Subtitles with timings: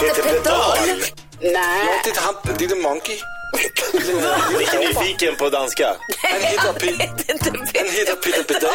[0.00, 0.78] Peter Pedal?
[1.40, 1.60] Ja,
[2.04, 3.16] det är han, The Monkey.
[4.58, 5.86] Lite nyfiken på danska.
[6.22, 6.72] Han heter,
[7.90, 8.70] heter Peter Pedal.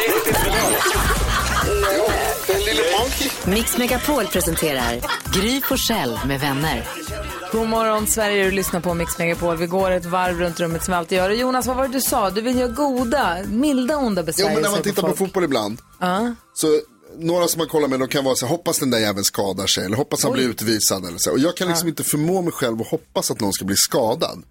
[2.46, 3.30] Den lille Monkey.
[3.44, 5.00] Mix Megapol presenterar
[5.32, 6.84] Gry Forssell med vänner.
[7.52, 9.56] God morgon Sverige, du lyssnar på Mix Megapol.
[9.56, 11.30] Vi går ett varv runt rummet som vi alltid gör.
[11.30, 12.30] Jonas, vad var det du sa?
[12.30, 15.18] Du vill göra goda, milda onda Jo, besvärjelser men när man tittar på folk.
[15.18, 15.78] fotboll ibland.
[16.54, 16.66] Så
[17.18, 19.66] några som man kollar med, de kan vara så här, hoppas den där jäveln skadar
[19.66, 19.84] sig.
[19.84, 21.06] Eller hoppas han blir utvisad.
[21.06, 21.32] Eller så.
[21.32, 24.42] Och jag kan liksom inte förmå mig själv att hoppas att någon ska bli skadad.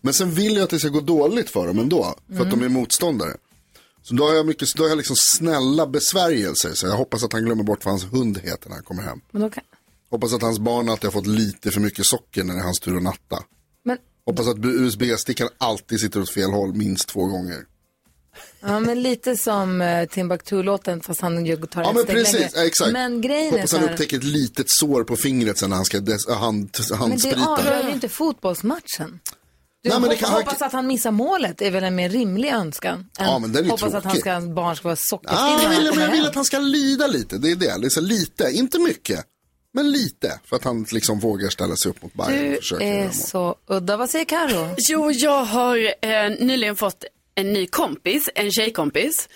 [0.00, 2.14] Men sen vill jag att det ska gå dåligt för dem ändå.
[2.36, 3.36] För att de är motståndare.
[4.02, 6.74] Så då har jag, mycket, då har jag liksom snälla besvärjelser.
[6.74, 9.20] Så jag hoppas att han glömmer bort vad hans hund heter när han kommer hem.
[9.30, 9.64] Men, kan...
[10.10, 12.80] Hoppas att hans barn alltid har fått lite för mycket socker när det är hans
[12.80, 13.42] tur att natta.
[13.84, 17.64] Men, Hoppas att USB-stickan alltid sitter åt fel håll minst två gånger.
[18.60, 22.54] Ja, men lite som uh, Timbuktu-låten fast han ju tar Ja ett men steg precis,
[22.54, 22.66] längre.
[22.66, 22.92] exakt.
[22.92, 25.76] Men grejen är Hoppas så han här, upptäcker ett litet sår på fingret sen när
[25.76, 27.46] han ska des- äh, hand, men det handsprita.
[27.48, 29.20] avgör ju inte fotbollsmatchen.
[29.82, 32.08] Du Nej, men det hoppas, kan- hoppas att han missar målet är väl en mer
[32.08, 32.98] rimlig önskan.
[32.98, 34.20] än Ja, men den är ju hoppas att han tråkig.
[34.20, 36.58] ska, hans barn ska vara sockerstinna Ah, jag, vill, men jag vill att han ska
[36.58, 37.76] lida lite, det är det.
[37.80, 39.24] det är så lite, inte mycket.
[39.76, 42.84] Men lite, för att han liksom vågar ställa sig upp mot Bayern och Du försöka
[42.84, 43.14] göra är mål.
[43.14, 43.96] så udda.
[43.96, 44.74] Vad säger Karo?
[44.78, 47.04] Jo, jag har eh, nyligen fått
[47.34, 49.28] en ny kompis, en tjejkompis.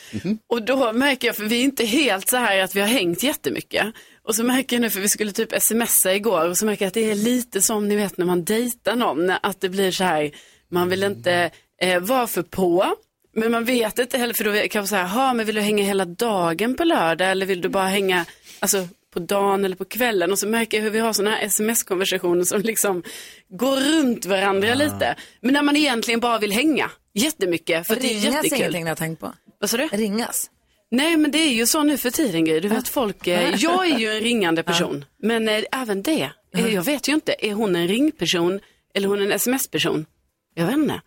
[0.47, 3.23] Och då märker jag, för vi är inte helt så här att vi har hängt
[3.23, 3.87] jättemycket.
[4.23, 6.89] Och så märker jag nu, för vi skulle typ smsa igår, och så märker jag
[6.89, 10.05] att det är lite som ni vet när man dejtar någon, att det blir så
[10.05, 10.31] här,
[10.71, 12.95] man vill inte eh, vara för på.
[13.35, 15.85] Men man vet inte heller, för då kan man säga, ha men vill du hänga
[15.85, 18.27] hela dagen på lördag eller vill du bara hänga,
[18.61, 21.45] alltså på dagen eller på kvällen och så märker jag hur vi har sådana här
[21.47, 23.03] sms-konversationer som liksom
[23.49, 25.17] går runt varandra lite.
[25.41, 28.59] Men när man egentligen bara vill hänga jättemycket för att det är Ringas jättekul.
[28.59, 29.33] ingenting jag har tänkt på.
[29.61, 29.89] Vad sa du?
[29.93, 30.51] Ringas.
[30.91, 32.61] Nej men det är ju så nu för tiden Gry.
[32.61, 35.05] Du vet folk, eh, jag är ju en ringande person.
[35.23, 38.61] Men eh, även det, eh, jag vet ju inte, är hon en ringperson
[38.95, 40.07] eller hon en sms-person?
[40.55, 41.01] Jag vet inte.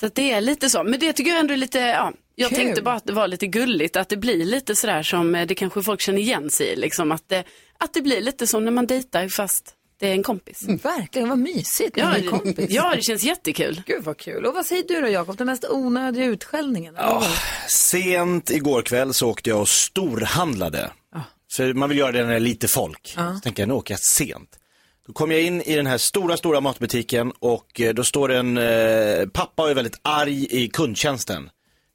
[0.00, 2.58] Så det är lite så, men det tycker jag ändå är lite, ja, jag Kul.
[2.58, 5.54] tänkte bara att det var lite gulligt, att det blir lite sådär som eh, det
[5.54, 7.44] kanske folk känner igen sig i, liksom att det,
[7.78, 10.62] att det blir lite som när man dejtar fast det är en kompis.
[10.82, 12.54] Verkligen, vad mysigt med Ja, en kompis.
[12.56, 13.82] det, ja, det känns jättekul.
[13.86, 14.46] Gud vad kul.
[14.46, 16.94] Och vad säger du då Jakob, den mest onödiga utskällningen?
[16.98, 17.24] Ja,
[17.68, 20.90] sent igår kväll så åkte jag och storhandlade.
[21.52, 23.14] För man vill göra det när det är lite folk.
[23.34, 24.50] Så tänker jag, nu åker jag sent.
[25.06, 28.58] Då kom jag in i den här stora, stora matbutiken och eh, då står en
[28.58, 31.50] eh, pappa och är väldigt arg i kundtjänsten.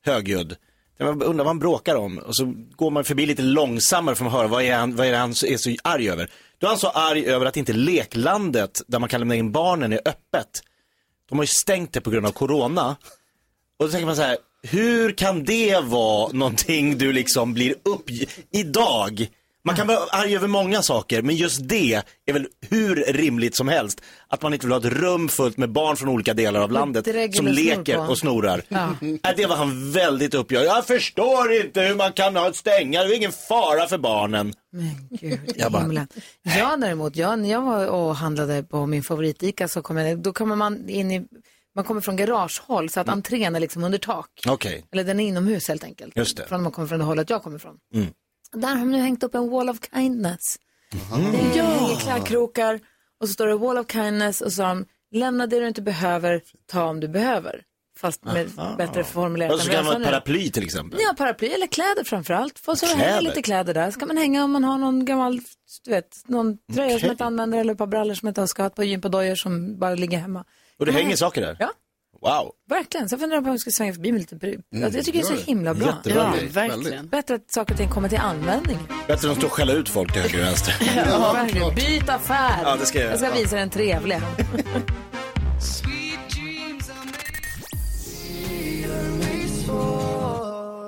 [0.06, 0.56] Högljudd.
[0.98, 2.18] Jag undrar vad han bråkar om.
[2.18, 5.12] Och så går man förbi lite långsammare för att höra vad är, han, vad är
[5.12, 6.30] det han är så arg över.
[6.58, 9.94] Då är han så arg över att inte leklandet där man kan lämna in barnen
[9.94, 10.62] är öppet.
[11.30, 12.96] De har ju stängt det på grund av corona.
[13.80, 18.10] Och då tänker man så här, hur kan det vara någonting du liksom blir upp
[18.52, 19.28] idag?
[19.66, 21.94] Man kan vara arg över många saker, men just det
[22.26, 24.02] är väl hur rimligt som helst.
[24.28, 27.36] Att man inte vill ha ett rum fullt med barn från olika delar av landet
[27.36, 28.62] som leker och snorar.
[29.00, 30.66] Nej, det var han väldigt uppgörd.
[30.66, 34.54] Jag förstår inte hur man kan ha ett stänga, det är ingen fara för barnen.
[34.72, 36.08] Men gud Jag bara- himlen.
[36.44, 40.34] Jag däremot, jag, när jag var och handlade på min favoritICA så kom jag, då
[40.34, 41.26] kommer man in i,
[41.76, 44.28] man kommer från garagehåll så att entrén är liksom under tak.
[44.48, 46.18] Okej, Eller den är inomhus helt enkelt.
[46.18, 46.46] Just det.
[46.48, 47.76] Från man kommer från det hållet jag kommer ifrån.
[48.54, 50.40] Där har de nu hängt upp en wall of kindness.
[50.92, 50.98] Det
[51.28, 52.80] hänger klädkrokar
[53.22, 55.82] och så står det wall of kindness och så har de lämna det du inte
[55.82, 56.42] behöver,
[56.72, 57.62] ta om du behöver.
[58.00, 60.08] Fast med bättre formulerat så än vad kan man nu.
[60.08, 61.00] paraply till exempel.
[61.04, 62.60] Ja, paraply eller kläder framförallt.
[62.60, 63.22] För så Kläder?
[63.22, 63.92] lite kläder där.
[63.92, 65.40] Så kan man hänga om man har någon gammal,
[65.86, 67.10] du vet, någon tröja som Okej.
[67.10, 69.96] inte använder eller ett par brallor som inte har skadat, ett par gympadojor som bara
[69.96, 70.46] ligger hemma.
[70.80, 71.58] Och det hänger saker där?
[71.60, 71.72] Ja,
[72.26, 72.52] Wow.
[72.70, 73.10] verkligen.
[73.10, 74.62] Så jag funderar på om jag ska svänga förbi med lite brud.
[74.84, 75.88] Alltså, jag tycker det är så himla bra.
[75.88, 76.34] Jättebra.
[76.42, 77.08] Ja, verkligen.
[77.08, 78.78] Bättre att saker och ting kommer till användning.
[79.08, 80.76] Bättre än att stå och skälla ut folk till höger och vänster.
[81.10, 81.76] Ja, verkligen.
[81.76, 82.60] Byt affär.
[82.64, 83.70] Ja, det ska jag jag ska visa dig en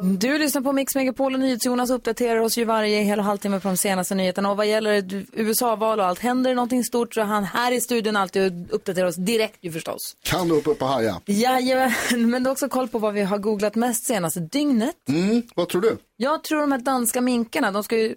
[0.02, 3.68] Du lyssnar på Mix Megapol och NyhetsJonas uppdaterar oss ju varje hel och halvtimme på
[3.68, 4.52] de senaste nyheterna.
[4.52, 7.82] Och vad gäller USA-val och allt, händer det någonting stort så är han här i
[7.82, 10.18] studion alltid och uppdaterar oss direkt ju förstås.
[10.24, 11.22] Kan du hoppa upp och haja?
[11.26, 11.92] Jajamän,
[12.30, 14.96] men du har också koll på vad vi har googlat mest senaste dygnet.
[15.10, 15.98] Mm, vad tror du?
[16.18, 18.16] Jag tror de här danska minkarna, de ska ju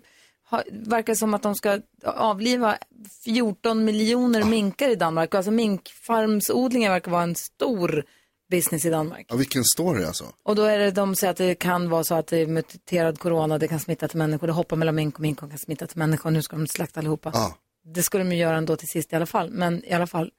[0.70, 2.78] verkar som att de ska avliva
[3.24, 5.34] 14 miljoner minkar i Danmark.
[5.34, 8.04] Alltså minkfarmsodlingar verkar vara en stor
[8.50, 9.26] business i Danmark.
[9.28, 10.24] Ja, vilken story alltså.
[10.42, 13.18] Och då är det, de säger att det kan vara så att det är muterad
[13.18, 15.86] corona, det kan smitta till människor, det hoppar mellan mink och mink och kan smitta
[15.86, 16.30] till människor.
[16.30, 17.30] Nu ska de slakta allihopa.
[17.34, 17.56] Ja.
[17.94, 19.50] Det skulle de ju göra ändå till sist i alla fall.
[19.50, 20.30] Men i alla fall,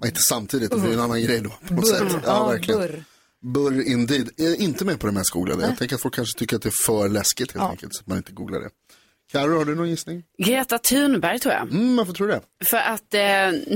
[0.00, 2.02] Men inte samtidigt, det blir en annan grej då på något sätt.
[2.12, 2.80] Ja, ja, verkligen.
[2.80, 3.04] burr.
[3.42, 4.30] Burr indeed.
[4.36, 5.62] Jag är inte med på det mest googlade.
[5.66, 7.70] Jag tänker att folk kanske tycker att det är för läskigt helt Ja.
[7.70, 8.68] enkelt, så att man inte googlar det.
[9.32, 10.22] Karo, har du någon gissning?
[10.38, 11.62] Greta Thunberg tror jag.
[11.62, 12.40] Mm, varför tror du det?
[12.64, 13.20] För att eh,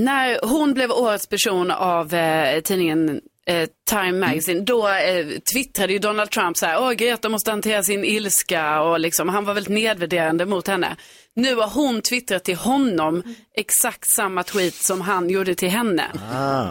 [0.01, 5.99] när hon blev årets person av eh, tidningen eh, Time Magazine, då eh, twittrade ju
[5.99, 9.73] Donald Trump så här, åh Greta måste hantera sin ilska och liksom, han var väldigt
[9.73, 10.95] nedvärderande mot henne.
[11.35, 13.23] Nu har hon twittrat till honom
[13.57, 16.05] exakt samma tweet som han gjorde till henne.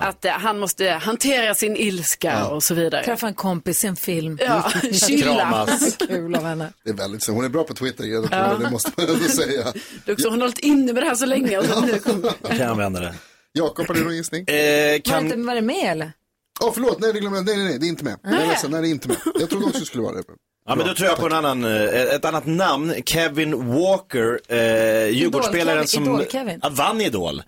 [0.02, 3.04] Att eh, han måste hantera sin ilska och så vidare.
[3.04, 4.38] träffa en kompis, se en film.
[4.40, 5.34] Ja, chilla.
[5.34, 5.96] Kramas.
[6.08, 6.72] Kul av henne.
[6.84, 7.32] Det är väldigt så.
[7.32, 9.64] Hon är bra på Twitter, Greta Thunberg, det måste man ändå säga.
[10.04, 11.58] Det är också, hon har hållit inne med det här så länge.
[11.58, 12.22] Och så nu kom...
[12.48, 13.14] Kan jag använda det?
[13.52, 14.44] Jakob, har du någon gissning?
[14.48, 15.46] Eh, Var, inte, kan...
[15.46, 16.12] var det med eller?
[16.60, 17.46] Åh, förlåt, nej, det glömde jag.
[17.46, 18.19] nej, nej, nej, det är inte med.
[18.22, 19.16] Jag är ledsen, nej, det är inte med.
[19.40, 20.22] Jag trodde också det skulle vara det.
[20.66, 21.82] Ja, men då tror jag på en annan, eh,
[22.14, 22.94] ett annat namn.
[23.06, 26.60] Kevin Walker, eh, Djurgårdsspelaren Idol- som Idol-Kevin.
[26.62, 27.43] Ja, vann Idol.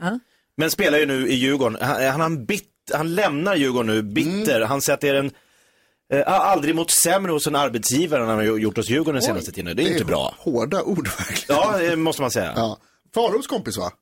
[0.57, 1.79] Men spelar ju nu i Djurgården.
[1.81, 2.65] Han, han, har en bit,
[2.95, 4.61] han lämnar Djurgården nu, bitter.
[4.61, 5.31] Han säger att det är en,
[6.13, 9.53] eh, aldrig mått sämre hos en arbetsgivare än han har gjort hos Djurgården den senaste
[9.53, 9.77] tiden.
[9.77, 10.35] Det är inte bra.
[10.39, 11.61] Hårda ord verkligen.
[11.63, 12.53] Ja, det måste man säga.
[12.57, 12.79] Ja.
[13.15, 13.93] Faros kompis va?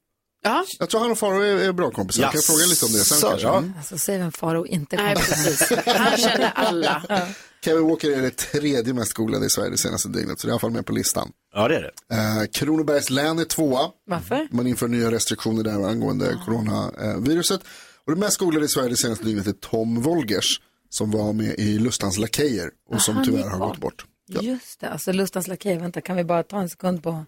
[0.42, 2.22] Ja, Jag tror han och Faro är, är bra kompisar.
[2.22, 3.46] Jag kan Jaså, fråga lite om det sen kanske.
[3.46, 3.58] ja.
[3.58, 3.72] Mm.
[3.78, 5.72] Alltså säg vem Faro inte nej kommer precis.
[5.86, 7.02] Han känner alla.
[7.64, 10.50] Kevin Walker är det tredje mest googlade i Sverige det senaste dygnet, så det är
[10.50, 11.30] i alla fall med på listan.
[11.54, 12.14] Ja, det är det.
[12.14, 13.80] Eh, Kronobergs län är tvåa.
[14.06, 14.48] Varför?
[14.50, 17.60] Man inför nya restriktioner där angående coronaviruset.
[18.06, 21.54] Och det mest googlade i Sverige det senaste dygnet är Tom Wolgers som var med
[21.58, 24.04] i Lustans Lakejer och som han tyvärr har gått bort.
[24.26, 27.24] Ja, Just det, alltså Lustans Lakej, vänta kan vi bara ta en sekund på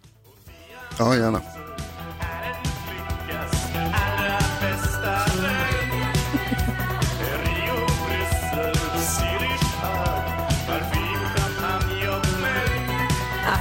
[0.99, 1.43] ja gärna.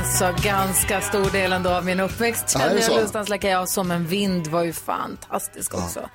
[0.10, 4.08] Alltså ganska stor del ändå av min uppväxt Ja, kände jag Lakej och Som en
[4.08, 6.10] vind var ju fantastisk också.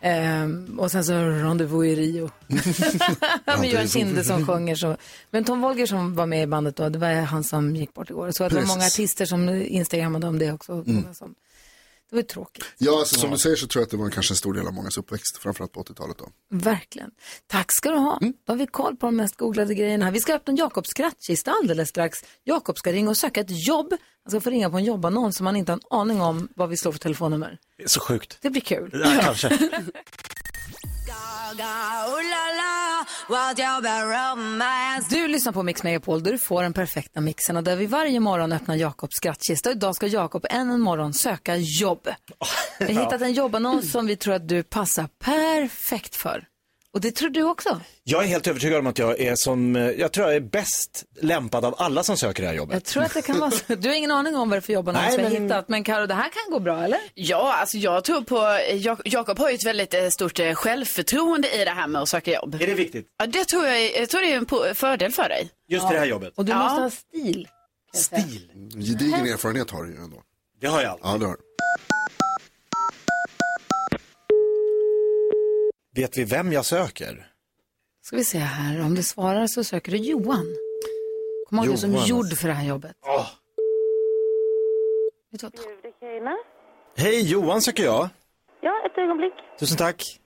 [0.00, 2.30] Ehm, och sen så Rendezvous i Rio.
[3.46, 4.96] Med Johan Kinde som sjunger så.
[5.30, 8.10] Men Tom Wolger som var med i bandet då, det var han som gick bort
[8.10, 8.30] igår.
[8.30, 10.84] Så att det var många artister som instagrammade om det också.
[10.86, 11.34] Många Som,
[12.10, 12.64] det var ju tråkigt.
[12.78, 14.66] Ja, alltså, som du säger så tror jag att det var kanske en stor del
[14.66, 16.28] av mångas uppväxt, framförallt på 80-talet då.
[16.50, 17.10] Verkligen.
[17.46, 18.18] Tack ska du ha.
[18.20, 20.10] Då har vi koll på de mest googlade grejerna.
[20.10, 22.18] Vi ska öppna en Jakobs skrattkista alldeles strax.
[22.44, 23.94] Jakob ska ringa och söka ett jobb.
[24.24, 26.68] Han ska få ringa på en jobbannons som han inte har en aning om vad
[26.68, 27.58] vi slår för telefonnummer.
[27.76, 28.38] Det är så sjukt.
[28.40, 28.90] Det blir kul.
[29.04, 29.58] Ja, kanske.
[35.10, 38.20] Du lyssnar på Mix Megapol där du får den perfekta mixen och där vi varje
[38.20, 39.68] morgon öppnar Jakobs skrattkista.
[39.68, 42.08] Och idag ska Jakob en, en morgon söka jobb.
[42.78, 46.44] Vi har hittat en jobbannons som vi tror att du passar perfekt för.
[46.94, 47.80] Och det tror du också.
[48.04, 51.04] Jag är helt övertygad om att jag är som, eh, jag tror jag är bäst
[51.20, 52.74] lämpad av alla som söker det här jobbet.
[52.74, 53.74] Jag tror att det kan vara så.
[53.74, 55.68] Du har ingen aning om vad det är för jobbannons Nej, vi har men- hittat.
[55.68, 56.98] Men Karo, det här kan gå bra eller?
[57.14, 58.36] Ja, alltså jag tror på,
[58.72, 62.08] Jak- Jakob har ju ett väldigt eh, stort eh, självförtroende i det här med att
[62.08, 62.54] söka jobb.
[62.54, 63.06] Är det viktigt?
[63.18, 65.50] Ja, det tror jag, är- jag tror det är en fördel för dig.
[65.68, 66.32] Just det här jobbet.
[66.36, 66.58] Och du Ja.
[66.58, 67.48] måste ha stil.
[67.94, 68.50] Stil.
[68.74, 70.16] Gedigen erfarenhet har du ju ändå.
[70.60, 71.06] Det har jag alltid.
[71.06, 71.38] Ja, det har du.
[75.94, 77.26] Vet vi vem jag söker?
[78.02, 78.80] Ska vi se här.
[78.84, 80.46] Om du svarar så söker du Johan.
[81.48, 82.96] Kom ihåg du är som Johan, gjord för det här jobbet.
[85.30, 85.46] Vet du
[86.20, 86.36] vad?
[86.96, 88.08] Hej, Johan söker jag.
[88.60, 89.32] Ja, ett ögonblick.
[89.58, 90.20] Tusen tack.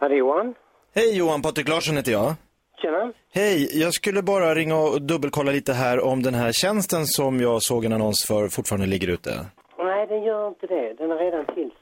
[0.00, 0.54] Här är Johan.
[0.94, 2.34] Hej Johan, Patrik Larsson heter jag.
[2.82, 3.12] Tjena.
[3.34, 7.62] Hej, jag skulle bara ringa och dubbelkolla lite här om den här tjänsten som jag
[7.62, 9.46] såg en annons för fortfarande ligger ute.
[9.78, 10.94] Nej, den gör inte det.
[10.98, 11.81] Den är redan tillsatt.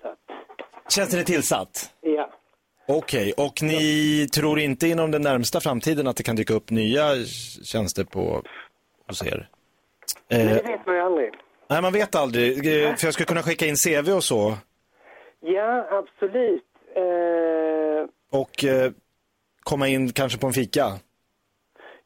[0.90, 1.94] Tjänsten är tillsatt?
[2.00, 2.30] Ja.
[2.88, 7.02] Okej, och ni tror inte inom den närmsta framtiden att det kan dyka upp nya
[7.64, 8.42] tjänster på,
[9.08, 9.48] hos er?
[10.28, 11.30] Eh, det vet man ju aldrig.
[11.68, 12.56] nej, man vet aldrig.
[12.82, 14.54] Eh, För jag skulle kunna skicka in CV och så.
[15.40, 16.64] Ja, absolut.
[16.96, 18.08] Eh,
[18.40, 18.92] Och eh,
[19.62, 20.86] komma in kanske på en fika.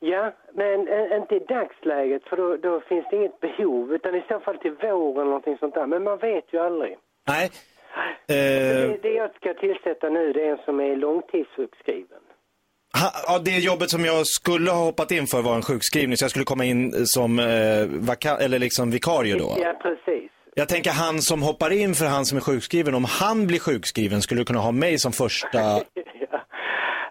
[0.00, 3.92] ja, men eh, inte i dagsläget för då, då finns det inget behov.
[3.94, 5.86] Utan i så fall till våren eller någonting sånt där.
[5.86, 6.96] Men man vet ju aldrig.
[7.26, 7.50] Nej.
[8.28, 12.18] Eh, Det, det jag ska tillsätta nu det är en som är långtidssjukskriven.
[13.00, 16.24] ha, ja, det jobbet som jag skulle ha hoppat in för var en sjukskrivning, så
[16.24, 19.56] jag skulle komma in som eh, vaka- eller liksom vikarie då.
[19.60, 20.30] Ja, precis.
[20.56, 24.22] Jag tänker han som hoppar in för han som är sjukskriven, om han blir sjukskriven
[24.22, 25.58] skulle du kunna ha mig som första...
[26.30, 26.40] ja,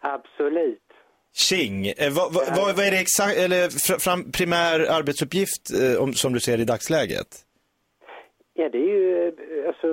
[0.02, 0.80] absolut.
[1.36, 1.88] Tjing.
[1.88, 6.34] Eh, vad, vad, vad är det exakt, eller fr- fram, primär arbetsuppgift eh, om, som
[6.34, 7.28] du ser i dagsläget?
[8.64, 9.88] Ja, det är ju eh, alltså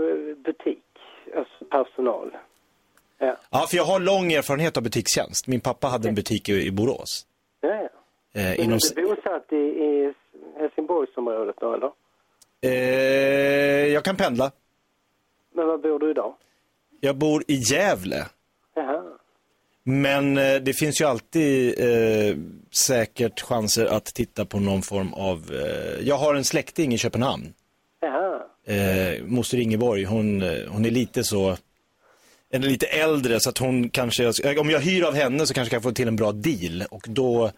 [0.45, 0.83] butik,
[1.37, 2.31] alltså personal.
[3.19, 5.47] Ja, Ja, för jag har lång erfarenhet av butikstjänst.
[5.47, 7.27] Min pappa hade en butik i, i Borås.
[7.61, 7.69] ja.
[7.69, 7.89] ja.
[8.41, 10.13] Eh, inom, är du bosatt i, i
[10.59, 11.91] Helsingborgsområdet då, eller?
[12.63, 14.51] eh, jag kan pendla.
[15.53, 16.35] Men var bor du idag?
[17.01, 18.27] Jag bor i Gävle.
[18.75, 19.03] Jaha.
[19.83, 22.37] Men eh, det finns ju alltid eh,
[22.71, 25.51] säkert chanser att titta på någon form av...
[25.53, 27.55] Eh, jag har en släkting i Köpenhamn.
[28.67, 31.57] Eh, Moster Ingeborg, hon, eh, hon är lite så...
[32.53, 34.59] Är lite äldre så att hon kanske...
[34.59, 36.85] Om jag hyr av henne så kanske jag kan få till en bra deal.
[36.91, 37.51] Och då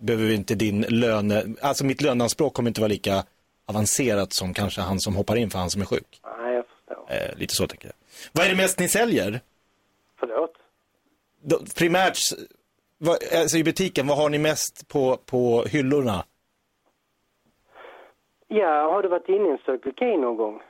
[0.00, 1.44] behöver vi inte din löne...
[1.60, 3.24] Alltså mitt löneanspråk kommer inte vara lika
[3.66, 6.20] avancerat som kanske han som hoppar in för han som är sjuk.
[6.38, 7.16] Nej, jag förstår.
[7.16, 7.94] Eh, lite så tänker jag.
[8.32, 9.40] Vad är det mest ni säljer?
[10.20, 10.52] Förlåt?
[11.42, 12.18] Då, primärt,
[12.98, 16.24] vad, alltså i butiken, vad har ni mest på, på hyllorna?
[18.48, 20.60] Ja, har du varit inne i en Circle K någon gång?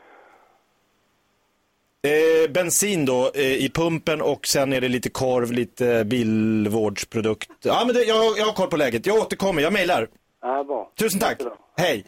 [2.03, 7.51] Eh, bensin då eh, i pumpen och sen är det lite korv, lite bilvårdsprodukt.
[7.63, 9.07] Ja men det, jag, jag har koll på läget.
[9.07, 10.09] Jag återkommer, jag mejlar.
[10.43, 10.91] Ja, bra.
[10.99, 11.31] Tusen tack.
[11.31, 11.55] Jättebra.
[11.77, 12.05] Hej.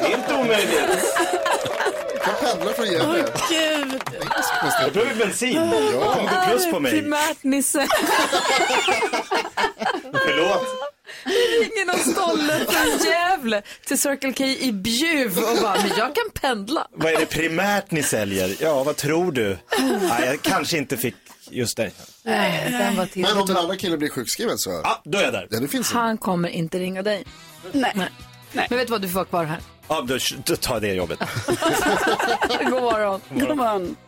[0.00, 1.14] Det är inte omöjligt.
[2.14, 3.24] Jag kan pendla från Gävle.
[3.50, 4.02] Gud.
[4.82, 5.54] Jag behöver bensin.
[5.54, 6.92] Jag kommer gå plus på mig.
[6.92, 7.86] Primärt Nisse.
[10.12, 10.87] Förlåt.
[11.62, 16.30] Ringer någon stolle från Gävle till Circle K i Bjuv och bara, men jag kan
[16.40, 16.86] pendla.
[16.92, 18.56] Vad är det primärt ni säljer?
[18.60, 19.58] Ja, vad tror du?
[19.78, 21.14] Nej, jag kanske inte fick
[21.50, 21.90] just det.
[22.22, 23.22] Nej, den var till.
[23.22, 24.70] Men om den andra killen blir sjukskriven så...
[24.84, 25.46] Ja, då är jag där.
[25.50, 25.92] Ja, det finns.
[25.92, 27.24] Han kommer inte ringa dig.
[27.72, 27.92] Nej.
[28.52, 28.66] Nej.
[28.70, 29.60] Men vet du vad, du får vara kvar här.
[29.88, 31.18] Ja, då, då tar jag det jobbet.
[32.48, 33.20] God morgon.
[33.30, 33.96] God morgon.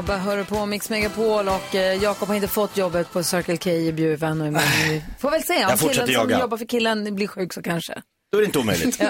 [0.00, 3.70] bara hör på Mix Megapol och eh, Jakob har inte fått jobbet på Circle K
[3.70, 4.50] i Bjuv ännu.
[4.50, 5.54] Men vi får väl se.
[5.54, 6.40] Om Jag fortsätter killen som jaga.
[6.40, 8.02] jobbar för killen blir sjuk så kanske.
[8.32, 9.00] Då är det inte omöjligt.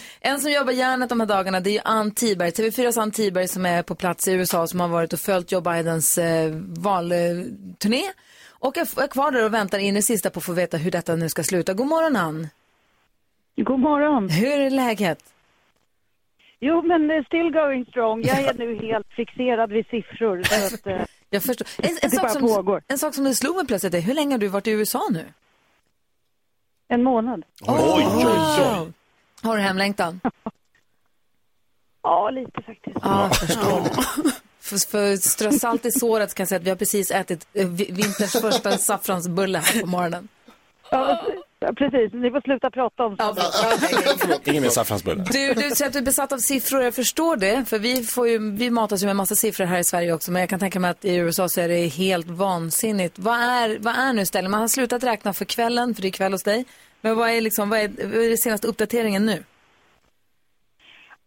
[0.20, 3.48] En som jobbar järnet de här dagarna det är ju Ann Tiberg, TV4s Ann Tiberg
[3.48, 8.02] som är på plats i USA som har varit och följt Joe Bidens eh, valturné.
[8.50, 10.90] Och är, är kvar där och väntar in i sista på att få veta hur
[10.90, 11.74] detta nu ska sluta.
[11.74, 12.48] God morgon Ann.
[13.56, 14.28] God morgon.
[14.28, 15.18] Hur är läget?
[16.60, 18.22] Jo, men eh, still going strong.
[18.22, 20.42] Jag är nu helt fixerad vid siffror.
[20.42, 21.66] Så att, eh, Jag förstår.
[21.78, 22.82] En, en, sak som, pågår.
[22.88, 25.02] en sak som det slog mig plötsligt är, hur länge har du varit i USA
[25.10, 25.24] nu?
[26.90, 27.42] en månad.
[27.66, 28.92] Oj, oj, oj.
[29.42, 30.20] Har du hemlängtan?
[32.02, 32.96] Ja, lite faktiskt.
[33.02, 34.02] Ja, jag förstår.
[34.60, 37.68] För, för strö salt i såret kan jag säga att vi har precis ätit eh,
[37.68, 40.28] vi- vinterns första saffransbulle här på morgonen.
[40.90, 41.22] Ja,
[41.60, 42.12] ja, precis.
[42.12, 44.46] Ni får sluta prata om Ja, sånt.
[44.48, 45.24] Ingen mer saffransbullar.
[45.24, 47.64] Du, du säger att du är besatt av siffror, jag förstår det.
[47.64, 50.32] För vi, får ju, vi matas ju med massa siffror här i Sverige också.
[50.32, 53.18] Men jag kan tänka mig att i USA så är det helt vansinnigt.
[53.18, 54.50] Vad är, vad är nu stället?
[54.50, 56.64] Man har slutat räkna för kvällen, för det är kväll hos dig.
[57.00, 59.44] Men vad är, liksom, vad är, vad är den senaste uppdateringen nu?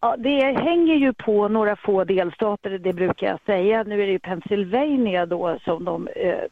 [0.04, 3.84] Ja, det hänger ju på några få delstater, det brukar jag säga.
[3.84, 6.44] Nu är det ju Pennsylvania då som de eh,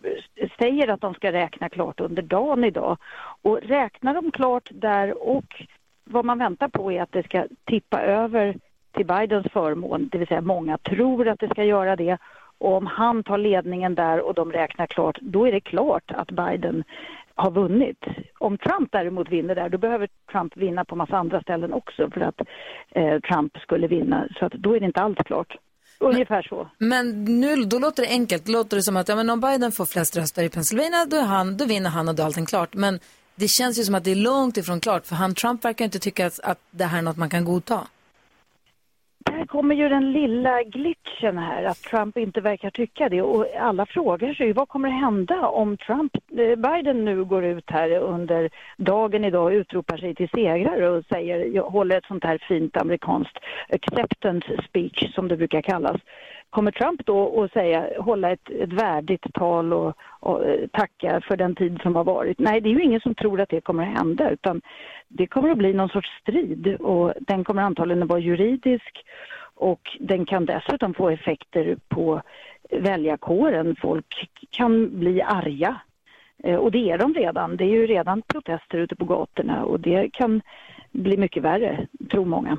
[0.60, 2.98] säger att de ska räkna klart under dagen idag.
[3.42, 5.64] Och räknar de klart där och
[6.04, 8.56] vad man väntar på är att det ska tippa över
[8.92, 12.18] till Bidens förmån, det vill säga många tror att det ska göra det.
[12.58, 16.32] Och om han tar ledningen där och de räknar klart, då är det klart att
[16.32, 16.84] Biden
[17.44, 18.02] har vunnit.
[18.40, 22.22] Om Trump däremot vinner där, då behöver Trump vinna på massa andra ställen också för
[22.22, 22.40] att
[22.96, 24.28] eh, Trump skulle vinna.
[24.40, 25.56] Så att då är det inte alls klart.
[26.00, 26.70] Ungefär så.
[26.78, 28.46] Men nu, då låter det enkelt.
[28.46, 31.18] Då låter det som att ja, men om Biden får flest röster i Pennsylvania, då,
[31.18, 32.74] han, då vinner han och då är allting klart.
[32.74, 33.00] Men
[33.36, 35.06] det känns ju som att det är långt ifrån klart.
[35.06, 37.88] För han, Trump verkar inte tycka att, att det här är något man kan godta.
[39.40, 43.22] Här kommer ju den lilla glitchen här, att Trump inte verkar tycka det.
[43.22, 47.46] Och alla frågar sig ju, vad kommer att hända om Trump, eh, Biden nu går
[47.46, 52.06] ut här under dagen idag och utropar sig till segrare och säger, jag håller ett
[52.06, 53.38] sånt här fint amerikanskt
[53.70, 56.02] acceptance speech som det brukar kallas.
[56.50, 61.38] Kommer Trump då att säga, hålla ett, ett värdigt tal och, och eh, tacka för
[61.38, 62.40] den tid som har varit?
[62.40, 64.62] Nej, det är ju ingen som tror att det kommer att hända utan
[65.08, 69.06] det kommer att bli någon sorts strid och den kommer antagligen att vara juridisk
[69.56, 72.22] och den kan dessutom få effekter på
[72.70, 73.76] väljarkåren.
[73.82, 75.82] Folk kan bli arga
[76.44, 77.58] eh, och det är de redan.
[77.58, 80.42] Det är ju redan protester ute på gatorna och det kan
[80.92, 82.58] bli mycket värre, tror många.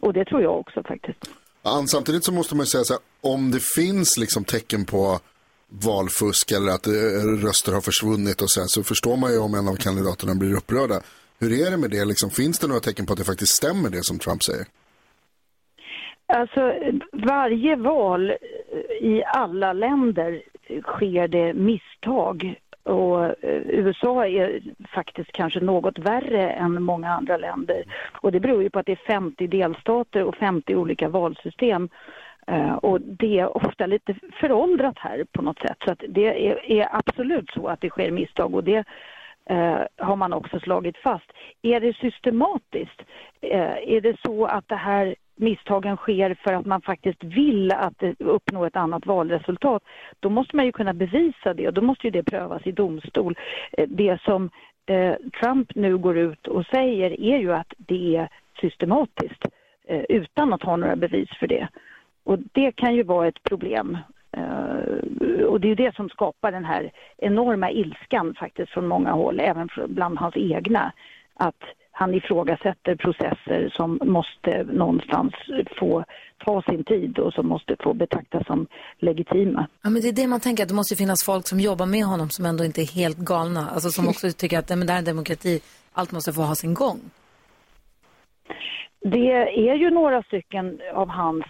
[0.00, 1.45] Och det tror jag också faktiskt.
[1.86, 5.18] Samtidigt så måste man ju säga så här, om det finns liksom tecken på
[5.68, 6.92] valfusk eller att eh,
[7.44, 10.56] röster har försvunnit och så här, så förstår man ju om en av kandidaterna blir
[10.56, 11.00] upprörda.
[11.40, 12.04] Hur är det med det?
[12.04, 14.66] Liksom, finns det några tecken på att det faktiskt stämmer det som Trump säger?
[16.28, 16.60] Alltså
[17.12, 18.30] varje val
[19.00, 20.42] i alla länder
[20.82, 22.54] sker det misstag
[22.86, 24.60] och eh, USA är
[24.94, 27.84] faktiskt kanske något värre än många andra länder.
[28.20, 31.88] Och det beror ju på att det är 50 delstater och 50 olika valsystem.
[32.46, 35.76] Eh, och det är ofta lite föråldrat här på något sätt.
[35.84, 38.84] Så att det är, absolut så att det sker misstag och det
[39.50, 41.32] eh, har man också slagit fast.
[41.62, 43.02] Är det systematiskt?
[43.40, 48.12] Är det så att det här misstagen sker för att man faktiskt vill att eh,
[48.18, 49.82] uppnå ett annat valresultat,
[50.20, 53.38] då måste man ju kunna bevisa det och då måste ju det prövas i domstol.
[53.72, 54.50] Eh, det som
[54.86, 58.28] eh, Trump nu går ut och säger är ju att det är
[58.60, 59.44] systematiskt
[60.08, 61.68] utan att ha några bevis för det.
[62.24, 63.98] Och det kan ju vara ett problem.
[65.46, 69.40] Och det är ju det som skapar den här enorma ilskan faktiskt från många håll,
[69.40, 70.92] även bland hans egna.
[71.34, 71.62] Att
[71.98, 75.32] han ifrågasätter processer som måste någonstans
[75.78, 76.04] få
[76.44, 78.66] ta sin tid och som måste få betraktas som
[78.98, 79.66] legitima.
[79.82, 82.04] Ja, men det är det man tänker, att det måste finnas folk som jobbar med
[82.04, 83.68] honom som ändå inte är helt galna.
[83.68, 85.60] Alltså som också tycker att men det här är demokrati,
[85.92, 87.00] allt måste få ha sin gång.
[89.00, 89.32] Det
[89.70, 91.44] är ju några stycken av hans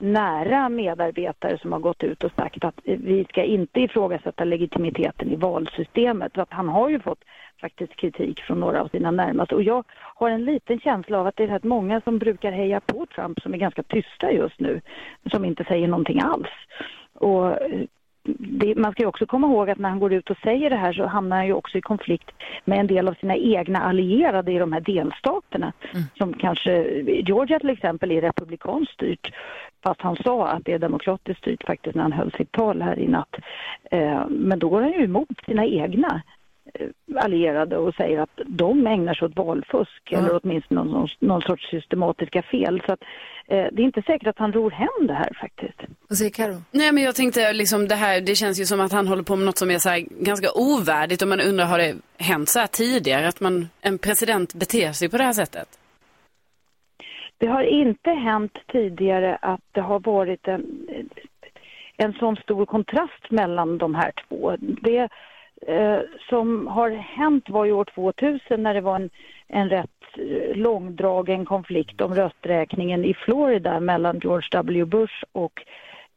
[0.00, 5.36] nära medarbetare som har gått ut och sagt att vi ska inte ifrågasätta legitimiteten i
[5.36, 6.32] valsystemet.
[6.34, 7.24] Så att han har ju fått
[7.60, 9.54] faktiskt kritik från några av sina närmaste.
[9.54, 12.80] Och jag har en liten känsla av att det är rätt många som brukar heja
[12.80, 14.80] på Trump som är ganska tysta just nu,
[15.30, 16.48] som inte säger någonting alls.
[17.14, 17.80] Och eh,
[18.38, 20.76] det, man ska ju också komma ihåg att när han går ut och säger det
[20.76, 22.30] här så hamnar han ju också i konflikt
[22.64, 25.72] med en del av sina egna allierade i de här delstaterna.
[26.18, 29.32] Som kanske, Georgia till exempel är republikanskt styrt
[29.84, 32.98] fast han sa att det är demokratiskt styrt faktiskt när han höll sitt tal här
[32.98, 33.36] i natt.
[33.90, 36.22] Eh, men då går han ju emot sina egna
[37.16, 42.42] allierade och säger att de ägnar sig åt valfusk eller åtminstone någon, någon sorts systematiska
[42.42, 42.82] fel.
[42.86, 43.02] Så att,
[43.46, 45.80] eh, det är inte säkert att han ror hem det här faktiskt.
[46.08, 46.62] Vad säger Karo?
[46.70, 49.36] Nej men jag tänkte liksom det här, det känns ju som att han håller på
[49.36, 52.58] med något som är så här ganska ovärdigt och man undrar har det hänt så
[52.58, 55.68] här tidigare att man, en president beter sig på det här sättet?
[57.38, 60.88] Det har inte hänt tidigare att det har varit en,
[61.96, 64.56] en sån stor kontrast mellan de här två.
[64.58, 65.08] Det
[65.66, 69.10] eh, som har hänt var ju år 2000 när det var en,
[69.46, 74.84] en rätt eh, långdragen konflikt om rösträkningen i Florida mellan George W.
[74.84, 75.62] Bush och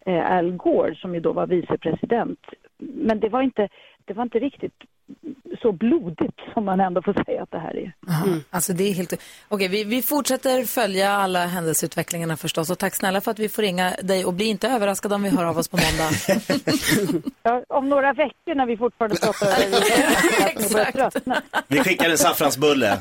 [0.05, 2.39] eh, Al Gore som ju då var vicepresident.
[2.77, 3.69] Men det var inte,
[4.05, 4.83] det var inte riktigt
[5.61, 7.93] så blodigt som man ändå får säga att det här är.
[8.49, 9.13] Alltså det är helt...
[9.47, 13.61] Okej, vi, vi fortsätter följa alla händelseutvecklingarna förstås och tack snälla för att vi får
[13.61, 16.11] ringa dig och bli inte överraskad om vi hör av oss på måndag.
[17.43, 21.41] Ja, om några veckor när vi fortfarande pratar tröttna.
[21.67, 22.97] Vi skickar en saffransbulle.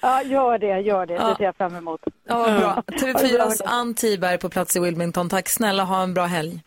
[0.00, 1.14] Ja, gör det, gör det.
[1.14, 2.00] Det ser jag fram emot.
[2.28, 2.68] Ja, bra.
[2.68, 3.56] Ha det bra, TV4s hörni.
[3.64, 5.28] Ann Tiberg på plats i Wilmington.
[5.28, 6.60] Tack snälla, ha en bra helg.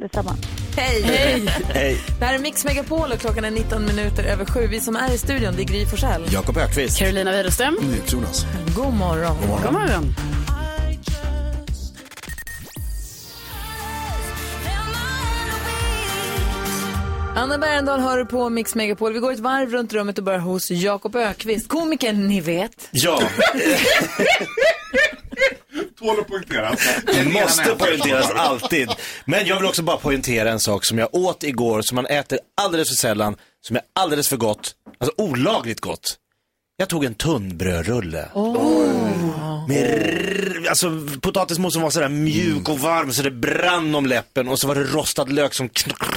[0.00, 0.36] Detsamma.
[0.76, 1.02] Hej!
[1.02, 1.46] Hej!
[1.74, 1.96] Hej.
[2.18, 4.66] Det här är Mix Megapol och klockan är 19 minuter över sju.
[4.66, 6.24] Vi som är i studion, det är Gry Forssell.
[6.32, 6.98] Jakob Ökvist.
[6.98, 7.76] Carolina Widerström.
[8.08, 8.46] Jonas.
[8.76, 9.36] God morgon.
[9.62, 10.14] God morgon.
[17.36, 19.12] Anna Bergendahl hör på Mix Megapol.
[19.12, 22.88] Vi går ett varv runt rummet och börjar hos Jakob Ökvist, komikern ni vet.
[22.90, 23.22] Ja,
[25.98, 26.80] Tål att poängteras.
[27.06, 28.88] det måste poängteras alltid.
[29.24, 32.38] Men jag vill också bara poängtera en sak som jag åt igår, som man äter
[32.56, 36.16] alldeles för sällan, som är alldeles för gott, alltså olagligt gott.
[36.76, 38.28] Jag tog en tunnbrödrulle.
[39.68, 44.48] Med r- alltså potatismos som var sådär mjuk och varm så det brann om läppen
[44.48, 45.68] och så var det rostad lök som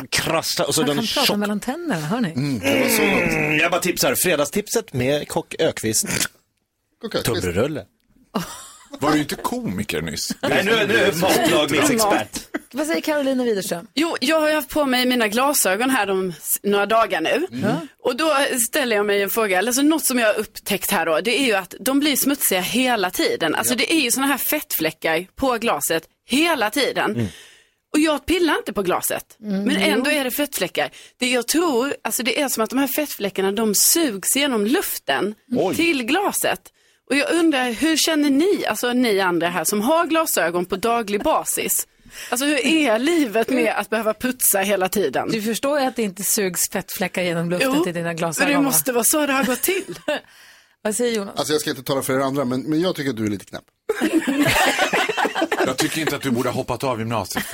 [0.09, 1.37] krassade och så Man den kan prata tjock.
[1.37, 2.59] mellan tänderna, hör ni?
[2.59, 3.33] Det var så gott.
[3.33, 6.05] Mm, jag bara tipsar, fredagstipset med kock Ökvist.
[7.25, 7.85] Tunnbrödrulle.
[8.99, 10.35] Var du inte komiker nyss?
[10.41, 12.39] Nej, nu, nu är jag matlagningsexpert.
[12.71, 13.87] Vad säger Carolina Widerström?
[13.93, 17.47] Jo, jag har haft på mig mina glasögon här de några dagar nu.
[18.03, 18.35] Och då
[18.69, 21.39] ställer jag mig en fråga, eller så något som jag har upptäckt här då, det
[21.41, 23.55] är ju att de blir smutsiga hela tiden.
[23.55, 27.27] Alltså det är ju sådana här fettfläckar på glaset hela tiden.
[27.93, 30.89] Och jag pillar inte på glaset, men ändå är det fettfläckar.
[31.19, 35.35] Det jag tror, alltså det är som att de här fettfläckarna, de sugs genom luften
[35.51, 35.75] Oj.
[35.75, 36.59] till glaset.
[37.09, 41.23] Och jag undrar, hur känner ni, alltså ni andra här som har glasögon på daglig
[41.23, 41.87] basis?
[42.29, 45.29] Alltså hur är livet med att behöva putsa hela tiden?
[45.29, 48.51] Du förstår ju att det inte sugs fettfläckar genom luften till dina men glasögon.
[48.51, 48.63] det va?
[48.63, 49.99] måste vara så det har gått till.
[50.81, 51.35] Vad säger Jonas?
[51.37, 53.29] Alltså jag ska inte tala för er andra, men, men jag tycker att du är
[53.29, 53.63] lite knäpp.
[55.65, 57.45] Jag tycker inte att du borde ha hoppat av gymnasiet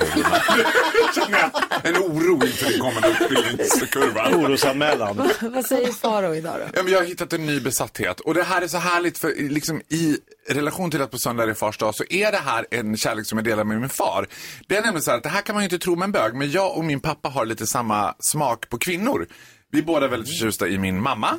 [1.82, 4.36] en oro inför din kommande utbildningskurva.
[4.36, 5.30] Orosanmälan.
[5.40, 6.66] Vad säger Faro idag då?
[6.74, 9.48] Ja, men jag har hittat en ny besatthet och det här är så härligt för
[9.48, 10.16] liksom, i
[10.48, 13.26] relation till att på söndag är det fars dag så är det här en kärlek
[13.26, 14.26] som jag delar med min far.
[14.66, 16.12] Det är nämligen så här att det här kan man ju inte tro med en
[16.12, 19.26] bög men jag och min pappa har lite samma smak på kvinnor.
[19.72, 21.38] Vi är båda väldigt förtjusta i min mamma.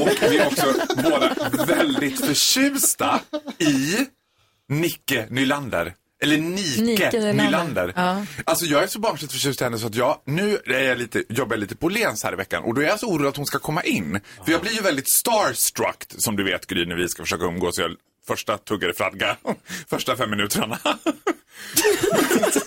[0.00, 1.34] Och vi är också båda
[1.66, 3.20] väldigt förtjusta
[3.58, 3.96] i
[4.68, 5.94] Nicke Nylander.
[6.22, 7.44] Eller Nike, Nike Nylander.
[7.44, 7.92] Nylander.
[7.96, 8.24] Ja.
[8.44, 11.24] Alltså jag är så barnsligt förtjust i henne så att jag, nu är jag lite,
[11.28, 13.36] jobbar jag lite på Lens här i veckan och då är jag så orolig att
[13.36, 14.20] hon ska komma in.
[14.44, 17.78] För jag blir ju väldigt starstruck som du vet Gry när vi ska försöka umgås.
[17.78, 17.90] Jag
[18.26, 19.36] första tuggade fradga,
[19.90, 20.78] första fem minuterna.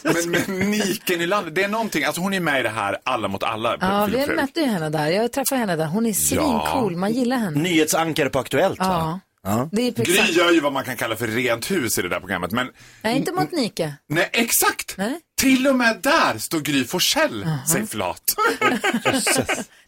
[0.03, 3.27] men, men Nike Nylander, det är någonting, alltså hon är med i det här Alla
[3.27, 3.77] mot alla.
[3.81, 5.07] Ja, vi mötte ju henne där.
[5.07, 5.85] Jag träffade henne där.
[5.85, 6.95] Hon är svincool.
[6.95, 7.59] Man gillar henne.
[7.61, 8.87] Nyhetsankare på Aktuellt Ja.
[8.87, 9.19] va?
[9.43, 9.69] Ja.
[9.71, 10.33] Det är Gry exakt.
[10.33, 12.51] gör ju vad man kan kalla för rent hus i det där programmet.
[12.51, 12.69] Men
[13.01, 13.93] Nej, inte mot Nike.
[14.09, 14.95] nej, exakt!
[14.97, 15.19] Nej.
[15.41, 18.21] Till och med där står Gry Forssell sig flat.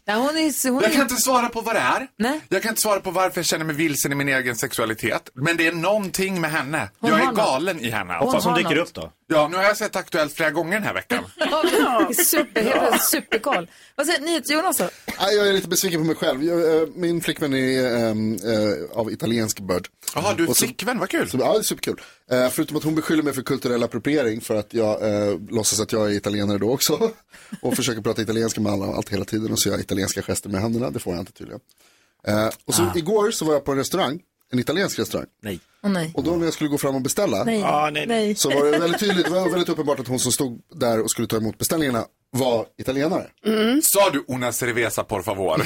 [0.06, 1.02] Nej, hon är, hon Jag kan är...
[1.02, 2.06] inte svara på vad det är.
[2.18, 2.40] Nej.
[2.48, 5.30] Jag kan inte svara på varför jag känner mig vilsen i min egen sexualitet.
[5.34, 6.90] Men det är någonting med henne.
[6.98, 7.36] Hon jag har är något.
[7.36, 8.12] galen i henne.
[8.14, 8.32] Alltså.
[8.36, 8.88] Hon Som har dyker något.
[8.88, 9.12] upp då?
[9.26, 11.24] Ja, nu har jag sett Aktuellt flera gånger den här veckan.
[12.14, 13.70] Super, superkoll.
[13.96, 14.88] Vad säger NyhetsJonas då?
[15.20, 16.44] Nej, jag är lite besviken på mig själv.
[16.44, 19.88] Jag, eh, min flickvän är eh, av italiensk börd.
[20.14, 21.30] Jaha, du är Och flickvän, vad kul.
[21.30, 22.00] Så, ja, det är superkul.
[22.30, 25.92] Eh, förutom att hon beskyller mig för kulturell appropriering för att jag eh, låtsas att
[25.92, 27.10] jag är italienare då också.
[27.62, 30.48] och försöker prata italienska med alla allt hela tiden och så gör jag italienska gester
[30.50, 30.90] med händerna.
[30.90, 31.60] Det får jag inte tydligen.
[32.64, 34.20] Och så igår så var jag på en restaurang,
[34.54, 35.26] en italiensk restaurang.
[35.42, 35.60] Nej.
[35.82, 36.12] Nej.
[36.14, 37.62] Och då när jag skulle gå fram och beställa Nej.
[37.62, 38.34] Ah, nej, nej.
[38.34, 41.10] så var det väldigt tydligt, det var väldigt uppenbart att hon som stod där och
[41.10, 43.26] skulle ta emot beställningarna var italienare.
[43.82, 45.56] Sa du una cerveza por favor?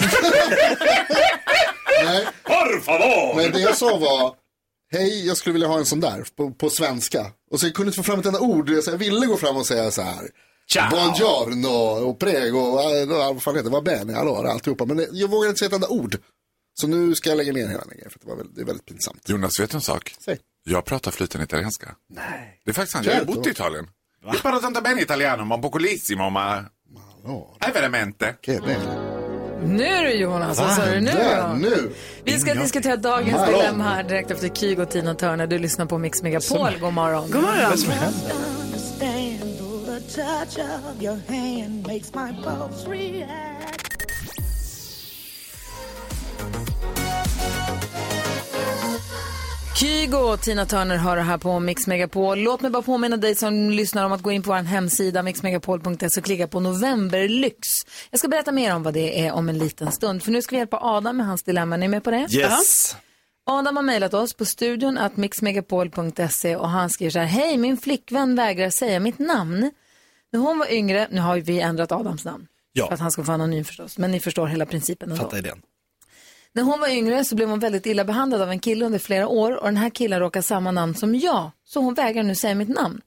[2.05, 3.37] Nej, por favor!
[3.37, 4.35] men det jag sa var
[4.91, 7.27] Hej, jag skulle vilja ha en sån där på, på svenska.
[7.51, 8.71] Och så jag kunde inte få fram ett enda ord.
[8.83, 10.29] Så jag ville gå fram och säga så här.
[10.73, 10.91] Ciao.
[10.91, 14.85] Buongiorno och prego, eh, vad fan heter det, vad bene, allora, alltihopa.
[14.85, 16.17] Men jag vågade inte säga ett enda ord.
[16.81, 18.65] Så nu ska jag lägga ner hela den grejen, för det, var väldigt, det är
[18.65, 19.29] väldigt pinsamt.
[19.29, 20.15] Jonas, vet du en sak?
[20.21, 20.39] Säg.
[20.65, 21.95] Jag pratar flytande italienska.
[22.11, 22.61] Nej.
[22.65, 23.87] Det är faktiskt sant, jag har bott i Italien.
[24.25, 26.65] Jag pratar tanto bene italiano, ma pocolissimo, ma...
[27.61, 28.37] È veramente.
[28.43, 29.09] Che bene.
[29.63, 31.53] Nu du Jonas, vad sa du nu då?
[31.55, 31.93] nu.
[32.25, 33.59] Vi ska diskutera dagens Hallå.
[33.59, 35.47] dilemma här direkt efter Kygo och Tina Turner.
[35.47, 36.79] Du lyssnar på Mix Megapol.
[36.81, 37.31] God morgon.
[37.31, 37.79] God morgon.
[49.81, 52.39] Kygo och Tina Turner hör här på Mix Megapol.
[52.39, 56.21] Låt mig bara påminna dig som lyssnar om att gå in på vår hemsida mixmegapol.se
[56.21, 57.59] och klicka på novemberlyx.
[58.11, 60.23] Jag ska berätta mer om vad det är om en liten stund.
[60.23, 61.75] För nu ska vi hjälpa Adam med hans dilemma.
[61.75, 62.27] Är ni med på det?
[62.31, 62.97] Yes.
[63.47, 67.27] Adam har mejlat oss på studion att mixmegapol.se och han skriver så här.
[67.27, 69.71] Hej, min flickvän vägrar säga mitt namn.
[70.33, 72.47] När hon var yngre, nu har vi ändrat Adams namn.
[72.73, 72.87] Ja.
[72.87, 73.99] För att han ska få anonym förstås.
[73.99, 75.23] Men ni förstår hela principen ändå.
[75.23, 75.63] Fattar idén.
[76.59, 79.29] När hon var yngre så blev hon väldigt illa behandlad av en kille under flera
[79.29, 81.51] år och den här killen råkar samma namn som jag.
[81.65, 83.01] Så hon vägrar nu säga mitt namn.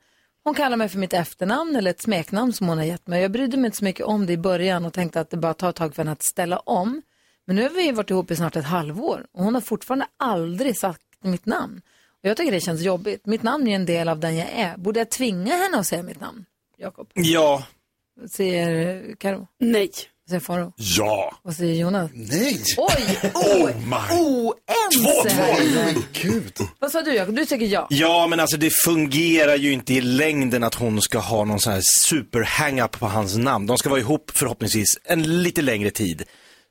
[0.44, 3.22] Hon kallar mig för mitt efternamn eller ett smeknamn som hon har gett mig.
[3.22, 5.54] Jag brydde mig inte så mycket om det i början och tänkte att det bara
[5.54, 7.02] tar ett tag för henne att ställa om.
[7.46, 10.78] Men nu har vi varit ihop i snart ett halvår och hon har fortfarande aldrig
[10.78, 11.82] sagt mitt namn.
[12.24, 13.26] Och jag tycker det känns jobbigt.
[13.26, 14.78] Mitt namn är en del av den jag är.
[14.78, 16.46] Borde jag tvinga henne att säga mitt namn?
[16.78, 17.12] Jakob?
[17.14, 17.66] Ja.
[18.30, 19.48] Säger Karo?
[19.60, 19.92] Nej.
[20.32, 20.74] Säger Faro?
[20.76, 21.40] Ja!
[21.44, 22.12] Vad säger Jonas?
[22.14, 22.64] Nej!
[22.78, 23.32] Oj!
[23.34, 24.18] Oh my!
[24.20, 25.76] Oense här!
[25.76, 26.54] Men gud.
[26.80, 27.36] Vad sa du Jakob?
[27.36, 27.88] Du tycker ja.
[27.90, 31.74] Ja, men alltså det fungerar ju inte i längden att hon ska ha någon sån
[31.74, 33.68] här super hang-up på hans namn.
[33.68, 36.24] De ska vara ihop förhoppningsvis en lite längre tid.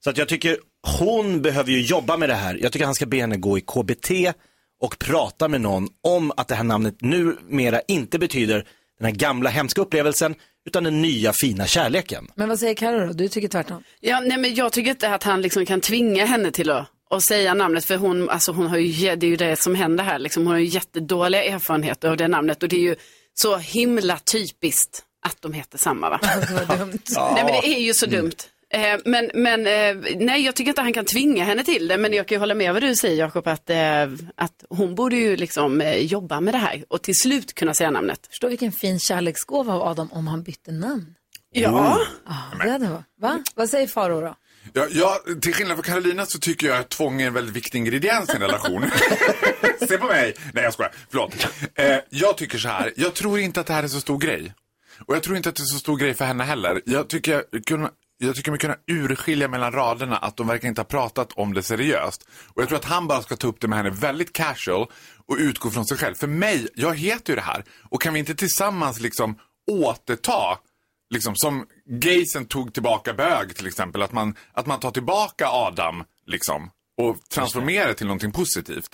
[0.05, 0.57] Så att jag tycker
[0.99, 2.59] hon behöver ju jobba med det här.
[2.63, 4.11] Jag tycker han ska be henne gå i KBT
[4.83, 8.67] och prata med någon om att det här namnet numera inte betyder
[8.99, 10.35] den här gamla hemska upplevelsen
[10.67, 12.29] utan den nya fina kärleken.
[12.35, 13.13] Men vad säger Karo då?
[13.13, 13.83] Du tycker tvärtom.
[14.01, 17.23] Ja, nej, men jag tycker inte att han liksom kan tvinga henne till att, att
[17.23, 17.85] säga namnet.
[17.85, 20.19] För hon, alltså hon har ju, det är ju det som händer här.
[20.19, 20.43] Liksom.
[20.43, 22.63] Hon har ju jättedåliga erfarenheter av det namnet.
[22.63, 22.97] Och det är ju
[23.35, 26.11] så himla typiskt att de heter samma.
[26.11, 26.21] Va?
[26.49, 26.99] Det var dumt.
[27.35, 28.37] Nej, men det är ju så dumt.
[28.73, 31.97] Eh, men men eh, nej, jag tycker inte han kan tvinga henne till det.
[31.97, 34.03] Men jag kan ju hålla med vad du säger Jakob, att, eh,
[34.37, 37.91] att hon borde ju liksom eh, jobba med det här och till slut kunna säga
[37.91, 38.27] namnet.
[38.31, 41.15] Förstå vilken fin kärleksgåva av Adam om han bytte namn.
[41.53, 43.05] Ja, Ah, det hade varit.
[43.21, 43.45] Va?
[43.55, 44.35] Vad säger Faro då?
[44.73, 47.79] Ja, ja, till skillnad från Carolina så tycker jag att tvång är en väldigt viktig
[47.79, 48.85] ingrediens i en relation.
[49.89, 50.35] Se på mig!
[50.55, 50.93] Nej, jag skojar.
[51.11, 51.47] Förlåt.
[51.75, 54.55] Eh, jag tycker så här, jag tror inte att det här är så stor grej.
[55.07, 56.81] Och jag tror inte att det är så stor grej för henne heller.
[56.85, 57.45] Jag tycker, jag,
[58.23, 61.63] jag tycker man kunna urskilja mellan raderna att de verkar inte ha pratat om det
[61.63, 62.29] seriöst.
[62.47, 64.87] Och jag tror att han bara ska ta upp det med henne väldigt casual
[65.27, 66.15] och utgå från sig själv.
[66.15, 67.65] För mig, jag heter ju det här.
[67.91, 69.39] Och kan vi inte tillsammans liksom
[69.71, 70.59] återta,
[71.11, 76.05] liksom som gaysen tog tillbaka bög till exempel, att man, att man tar tillbaka Adam
[76.27, 78.91] liksom och transformerar det till någonting positivt.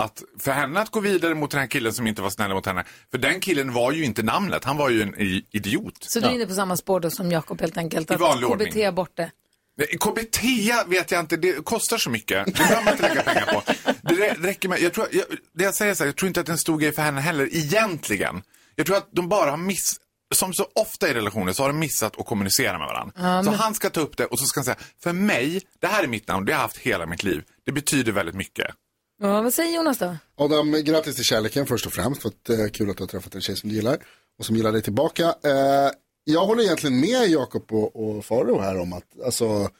[0.00, 2.66] Att för henne att gå vidare mot den här killen som inte var snäll mot
[2.66, 2.84] henne.
[3.10, 5.94] För den killen var ju inte namnet, han var ju en i- idiot.
[6.00, 8.10] Så du är inne på samma spår då som Jakob helt enkelt?
[8.10, 8.94] I Att vanlig KBT ordning.
[8.94, 9.30] bort det?
[10.00, 10.38] KBT
[10.86, 12.46] vet jag inte, det kostar så mycket.
[12.46, 13.62] Det behöver man inte lägga pengar på.
[14.02, 16.40] Det rä- räcker med, jag tror, jag, det jag säger så här, jag tror inte
[16.40, 18.42] att det är en stor grej för henne heller, egentligen.
[18.74, 19.96] Jag tror att de bara har miss,
[20.34, 23.12] som så ofta i relationer så har de missat att kommunicera med varandra.
[23.16, 25.62] Ja, Så men- han ska ta upp det och så ska han säga, för mig,
[25.80, 27.42] det här är mitt namn, det har jag haft hela mitt liv.
[27.66, 28.66] Det betyder väldigt mycket.
[29.20, 30.16] Ja, vad säger Jonas då?
[30.36, 32.22] Adam, grattis till kärleken först och främst.
[32.22, 33.98] För att, eh, kul att du har träffat en tjej som du gillar
[34.38, 35.24] och som gillar dig tillbaka.
[35.24, 35.90] Eh,
[36.24, 39.70] jag håller egentligen med Jakob och, och Faro här om att alltså,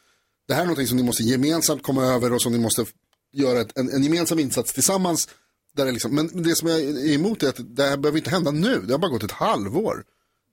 [0.49, 2.85] det här är någonting som ni måste gemensamt komma över och som ni måste
[3.33, 5.29] göra ett, en, en gemensam insats tillsammans.
[5.77, 8.31] Där det liksom, men det som jag är emot är att det här behöver inte
[8.31, 8.81] hända nu.
[8.81, 10.05] Det har bara gått ett halvår.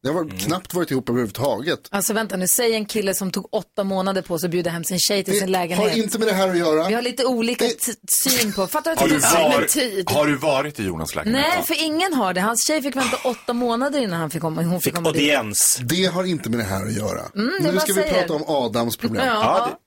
[0.06, 1.80] Det har varit, knappt varit ihop överhuvudtaget.
[1.92, 4.84] Alltså vänta nu, säg en kille som tog åtta månader på sig att bjuda hem
[4.84, 5.92] sin tjej till sin Det lägenhet.
[5.92, 6.88] har inte med det här att göra.
[6.88, 7.76] Vi har lite olika t-
[8.24, 10.10] syn på, fattar du Har att du, det tar var, tid?
[10.12, 11.46] har du varit i Jonas lägenhet?
[11.56, 12.42] Nej, för ingen har det.
[12.42, 15.22] Hans tjej fick vänta åtta månader innan han fick komma, hon fick komma dit.
[15.22, 15.80] Audiens.
[15.84, 17.22] Det har inte med det här att göra.
[17.36, 18.14] Mm, det nu ska vi säger.
[18.22, 19.26] prata om Adams problem.
[19.26, 19.34] Ja.
[19.44, 19.80] Ja,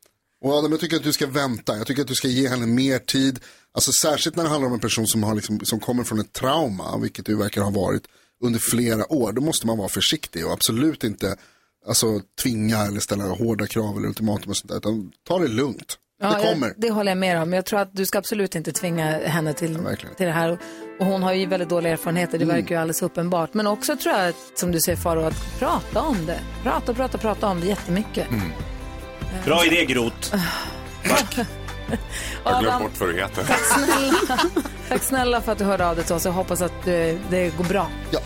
[0.49, 1.77] Och Adam, jag tycker att du ska vänta.
[1.77, 3.41] Jag tycker att du ska ge henne mer tid.
[3.75, 6.33] Alltså särskilt när det handlar om en person som, har liksom, som kommer från ett
[6.33, 8.03] trauma, vilket du verkar ha varit
[8.45, 9.33] under flera år.
[9.33, 11.37] Då måste man vara försiktig och absolut inte
[11.89, 12.07] alltså,
[12.43, 14.77] tvinga eller ställa hårda krav eller ultimatum och sånt där.
[14.77, 15.99] Utan ta det lugnt.
[16.21, 16.67] Ja, det kommer.
[16.67, 17.53] Jag, det håller jag med om.
[17.53, 19.79] Jag tror att du ska absolut inte tvinga henne till,
[20.17, 20.59] till det här.
[21.01, 22.57] Och hon har ju väldigt dåliga erfarenheter, det Mm.
[22.57, 23.55] verkar ju alldeles uppenbart.
[23.55, 26.41] Men också tror jag, att, som du säger Faro, att prata om det.
[26.63, 28.29] Prata, prata, prata om det jättemycket.
[28.31, 28.51] Mm.
[29.45, 30.33] Bra idé Grot.
[32.45, 33.45] Jag har glömt bort vad du heter.
[33.45, 34.39] Tack snälla.
[34.89, 36.25] Tack snälla för att du hörde av dig till oss.
[36.25, 37.87] Jag hoppas att det, det går bra.
[38.11, 38.21] Ja.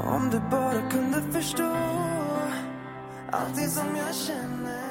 [0.00, 1.76] Om du bara kunde förstå
[3.30, 4.86] allt det som jag känner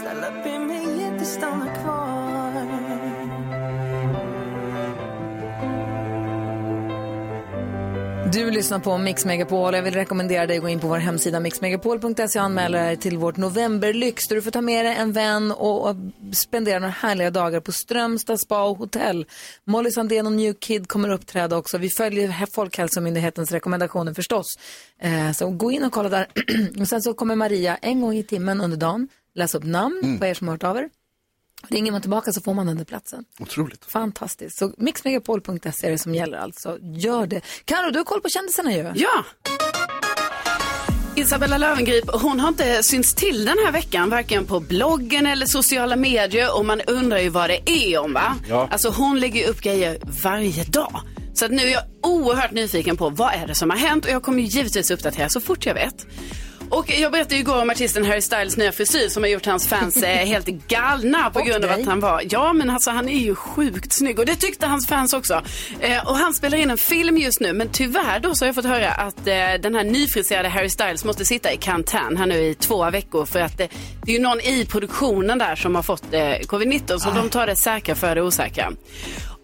[0.00, 2.85] Snälla be mig inte stanna kvar
[8.32, 9.74] Du lyssnar på Mix Megapol.
[9.74, 13.18] Jag vill rekommendera dig att gå in på vår hemsida mixmegapol.se och anmäla dig till
[13.18, 15.96] vårt novemberlyx där du får ta med dig en vän och, och
[16.32, 19.26] spendera några härliga dagar på Strömstad spa och hotell.
[19.64, 21.78] Molly Sandén och New Kid kommer uppträda också.
[21.78, 24.46] Vi följer Folkhälsomyndighetens rekommendationer förstås.
[25.00, 26.26] Eh, så gå in och kolla där.
[26.80, 30.18] och sen så kommer Maria en gång i timmen under dagen läsa upp namn Mm.
[30.18, 30.88] på er som har hört av er.
[31.68, 33.24] Ringer man tillbaka så får man den där platsen.
[33.40, 33.84] Otroligt.
[33.84, 34.58] Fantastiskt.
[34.58, 36.78] Så mixmegapol.se är det som gäller alltså.
[36.80, 37.40] Gör det.
[37.64, 38.92] Karo, du har koll på kändisarna ju.
[38.94, 39.24] Ja.
[41.16, 45.96] Isabella Löwengrip, hon har inte synts till den här veckan, varken på bloggen eller sociala
[45.96, 48.34] medier och man undrar ju vad det är om va?
[48.48, 48.68] Ja.
[48.70, 51.00] Alltså hon lägger ju upp grejer varje dag.
[51.34, 54.10] Så att nu är jag oerhört nyfiken på vad är det som har hänt och
[54.10, 56.06] jag kommer ju givetvis uppdatera så fort jag vet.
[56.70, 59.68] Och jag berättade ju igår om artisten Harry Styles nya frisyr som har gjort hans
[59.68, 63.18] fans eh, helt galna på grund av att han var, ja men alltså han är
[63.18, 64.18] ju sjukt snygg.
[64.18, 65.42] Och det tyckte hans fans också.
[65.80, 67.52] Eh, och han spelar in en film just nu.
[67.52, 71.04] Men tyvärr då så har jag fått höra att eh, den här nyfriserade Harry Styles
[71.04, 73.26] måste sitta i karantän här nu i två veckor.
[73.26, 73.66] För att eh,
[74.04, 77.46] det är ju någon i produktionen där som har fått eh, covid-19 så de tar
[77.46, 78.72] det säkra för det osäkra.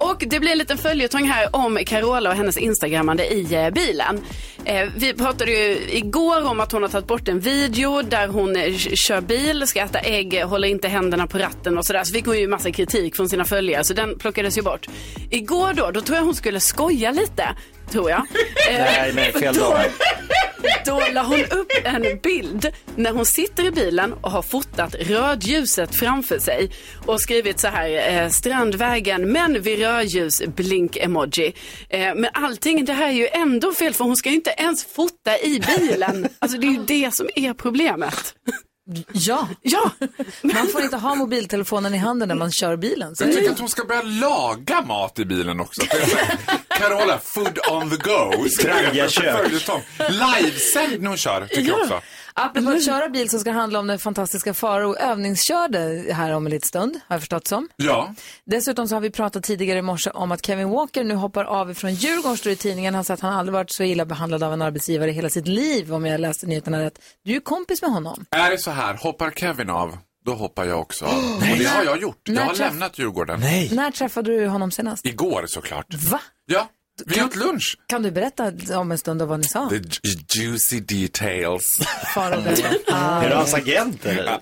[0.03, 4.21] Och det blir en liten följetong här om Carola och hennes instagrammande i eh, bilen.
[4.65, 8.57] Eh, vi pratade ju igår om att hon har tagit bort en video där hon
[8.57, 12.05] eh, kör bil, ska äta ägg, håller inte händerna på ratten och sådär.
[12.05, 14.87] Så fick hon ju massa kritik från sina följare så den plockades ju bort.
[15.31, 17.49] Igår då, då tror jag hon skulle skoja lite.
[17.91, 18.19] Tror jag.
[18.19, 18.25] Eh,
[18.79, 19.81] Nej, nej, fel dag
[20.87, 25.95] då la hon upp en bild när hon sitter i bilen och har fotat rödljuset
[25.95, 26.71] framför sig
[27.07, 31.55] och skrivit så här, eh, strandvägen men vid rödljus, blink-emoji.
[31.89, 34.85] Eh, men allting det här är ju ändå fel för hon ska ju inte ens
[34.85, 36.29] fota i bilen.
[36.39, 38.35] Alltså det är ju det som är problemet.
[39.13, 39.49] Ja.
[39.63, 39.91] ja.
[40.43, 43.17] Man får inte ha mobiltelefonen i handen när man kör bilen.
[43.17, 45.83] Så Jag tycker att hon ska börja laga mat i bilen också.
[46.69, 48.33] Carola, food on the go.
[48.63, 49.37] Trangia kök.
[49.37, 49.83] Följetong.
[49.99, 52.01] Livesänd när hon kör, tycker jag också.
[52.35, 56.47] Apropå att köra bil så ska det handla om den fantastiska Faro övningskörde här om
[56.47, 57.69] en liten stund, har jag förstått som.
[57.77, 58.15] Ja.
[58.45, 61.75] Dessutom så har vi pratat tidigare i morse om att Kevin Walker nu hoppar av
[61.75, 62.95] från Djurgården, står i tidningen.
[62.95, 65.49] Han sa att han aldrig varit så illa behandlad av en arbetsgivare i hela sitt
[65.49, 66.99] liv, om jag läste nyheterna rätt.
[67.25, 68.25] Du är ju kompis med honom.
[68.31, 71.13] Är det så här, hoppar Kevin av, då hoppar jag också av.
[71.53, 72.21] Och det har jag gjort.
[72.25, 73.41] Jag har träff- lämnat Djurgården.
[73.73, 75.07] När träffade du honom senast?
[75.07, 75.95] Igår såklart.
[75.95, 76.21] Va?
[76.47, 76.69] Ja.
[77.07, 77.79] Vi åt lunch.
[77.87, 79.69] Kan du berätta om en stund vad ni sa?
[79.69, 81.79] The ju- juicy details.
[82.15, 82.35] Faro.
[82.93, 84.39] Är du hans agent eller?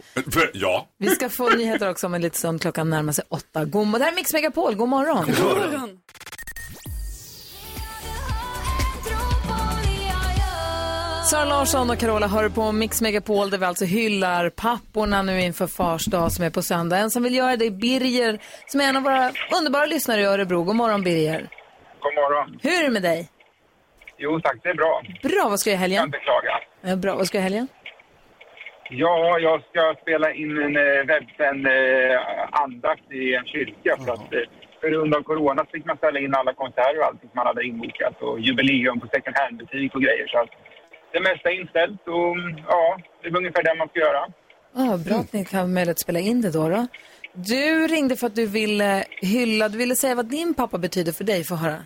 [0.53, 0.89] Ja.
[0.99, 2.61] Vi ska få nyheter också om en liten stund.
[2.63, 3.65] Klockan närmar sig åtta.
[3.65, 4.75] God, det här är Mix Megapol.
[4.75, 5.27] God morgon.
[5.27, 5.99] God morgon.
[11.31, 15.67] Sara Larsson och Carola hör på Mix Megapol där vi alltså hyllar papporna nu inför
[15.67, 16.99] Fars dag som är på söndag.
[16.99, 20.25] En som vill göra det är Birger som är en av våra underbara lyssnare i
[20.25, 20.63] Örebro.
[20.65, 21.49] God morgon Birger.
[22.01, 22.59] God morgon.
[22.63, 23.29] Hur är det med dig?
[24.19, 25.03] Jo tack, det är bra.
[25.23, 26.05] Bra, vad ska du i Jag helgen?
[26.05, 26.55] inte klaga.
[26.81, 27.69] Ja, bra, vad ska du i helgen?
[28.91, 32.21] Ja, jag ska spela in en eh, webbsänd eh,
[32.65, 34.41] andakt i en kyrka för att eh,
[34.81, 37.47] på grund av corona så fick man ställa in alla konserter och allting som man
[37.47, 40.27] hade inbokat och jubileum på second hand-butik och grejer.
[40.27, 40.51] Så att
[41.13, 44.23] det mesta är inställt och mm, ja, det är ungefär det man ska göra.
[44.75, 46.87] Ah, bra att ni kan ha möjlighet att spela in det då, då.
[47.33, 51.25] Du ringde för att du ville hylla, du ville säga vad din pappa betyder för
[51.25, 51.45] dig.
[51.45, 51.79] Få höra.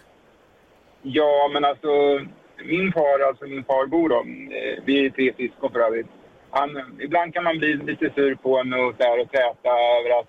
[1.03, 2.21] Ja, men alltså
[2.65, 4.21] min far, alltså min farbror då,
[4.57, 6.07] eh, vi är tre syskon för övrigt.
[6.51, 10.29] Han, ibland kan man bli lite sur på honom och, där och träta över att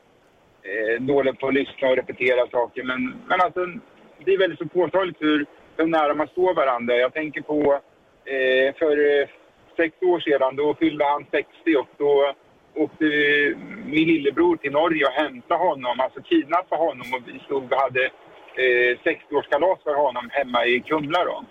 [0.69, 2.83] eh, dålig på att lyssna och repetera saker.
[2.83, 3.65] Men, men alltså,
[4.25, 5.45] det är väldigt så påtagligt hur,
[5.77, 6.95] hur nära man står varandra.
[6.95, 7.81] Jag tänker på
[8.25, 9.27] eh, för eh,
[9.77, 12.33] sex år sedan, då fyllde han 60 och då
[12.75, 13.05] åkte
[13.85, 18.03] min lillebror till Norge och hämtade honom, alltså kidnappade honom och vi stod och hade
[18.63, 21.43] eh, 60-årskalas för honom hemma i Kumla då.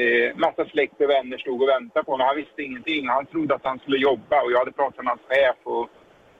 [0.00, 2.26] Eh, massa släkt och vänner stod och väntade på honom.
[2.26, 3.08] Han visste ingenting.
[3.08, 5.88] Han trodde att han skulle jobba och jag hade pratat med hans chef och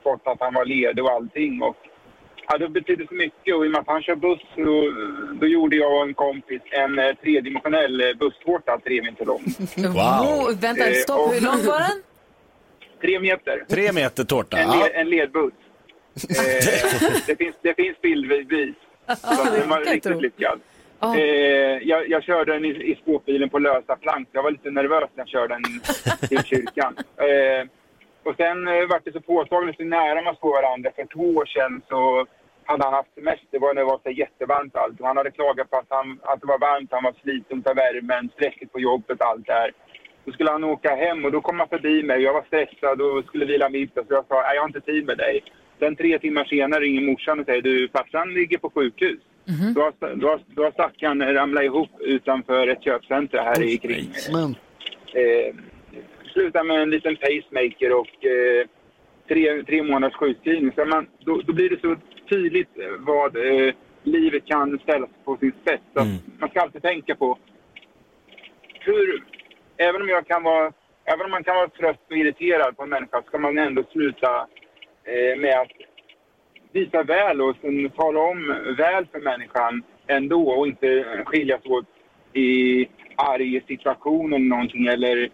[0.02, 1.62] fått att han var ledig och allting.
[1.62, 1.76] Och,
[2.48, 4.64] ja, det betydde så mycket och i och med att han kör buss så
[5.40, 9.42] då gjorde jag och en kompis en eh, tredimensionell eh, busstårta tre meter lång.
[9.96, 11.20] Oh, vänta, Eh, stopp.
[11.20, 12.02] och- Hur lång var den?
[13.04, 13.64] Tre meter.
[13.68, 14.56] Tre meter tårta.
[14.58, 14.74] En, Ja.
[14.82, 15.52] led, en ledbuss.
[16.30, 18.74] Eh, det, finns, det finns bildbevis.
[19.60, 20.60] Den var riktigt lyckad.
[21.00, 21.16] Ja.
[21.18, 24.28] Eh, jag, jag körde den i, i skåpbilen på lösa plank.
[24.32, 25.64] Jag var lite nervös när jag körde den
[26.28, 26.96] till kyrkan.
[27.16, 27.62] Eh,
[28.22, 30.90] och sen eh, var det så påtagligt hur nära man står varandra.
[30.96, 32.26] För två år sedan så
[32.64, 33.46] hade han haft semester.
[33.50, 35.00] Det var när det var så jättevarmt allt.
[35.00, 38.30] Han hade klagat på att, han, att det var varmt, han var sliten av värmen,
[38.34, 39.70] stresset på jobbet, allt det här.
[40.24, 42.22] Då skulle han åka hem och då kom han förbi mig.
[42.22, 45.06] Jag var stressad och skulle vila middag så jag sa "Nej, jag har inte tid
[45.06, 45.42] med dig.
[45.78, 49.18] Sen tre timmar senare ringer morsan och säger du farsan ligger på sjukhus.
[49.74, 54.10] Då har, då har, då har stackaren ramlat ihop utanför ett köpcenter här i kring.
[54.32, 54.56] Men
[55.16, 55.54] Eh,
[56.32, 58.66] slutar med en liten pacemaker och eh,
[59.28, 60.72] tre, tre månaders sjukskrivning.
[60.74, 61.96] Så man, då, då blir det så
[62.28, 65.82] tydligt eh, vad eh, livet kan ställas på sin spets.
[65.94, 66.06] Så att
[66.38, 67.38] Man ska alltid tänka på
[68.80, 69.24] hur,
[69.76, 70.72] även om, jag kan vara,
[71.04, 74.46] även om man kan vara trött och irriterad på en människa ska man ändå sluta
[75.04, 75.72] eh, med att
[76.72, 78.46] visa väl och sen tala om
[78.78, 81.86] väl för människan ändå och inte skiljas åt
[82.32, 85.30] i arg situation eller någonting eller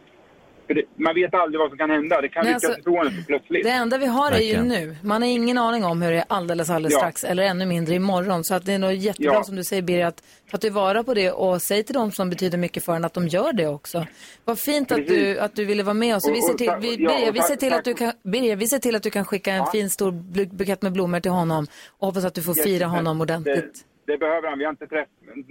[0.71, 2.21] för det, man vet aldrig vad som kan hända.
[2.21, 3.65] Det kan ryckas alltså, ifrån en plötsligt.
[3.65, 4.97] Det enda vi har är ju nu.
[5.03, 6.99] Man har ingen aning om hur det är alldeles, alldeles Ja.
[6.99, 8.45] strax eller ännu mindre imorgon.
[8.45, 9.45] Så att det är nog jättebra Ja.
[9.45, 12.59] som du säger Birger att ta tillvara på det och säg till dem som betyder
[12.59, 14.07] mycket för en att de gör det också.
[14.45, 16.29] Vad fint att du, att du ville vara med oss.
[16.29, 17.95] Och vi Och- ser och till, tack- vi, ja, Birger, vi ser till att du
[17.95, 20.93] kan, Birger, vi ser till att du kan skicka en fin stor bu- bukett med
[20.93, 21.67] blommor till honom
[21.99, 23.85] och hoppas att du får fira honom ordentligt.
[24.11, 24.59] Det, behöver han.
[24.59, 25.09] Vi har inte träff,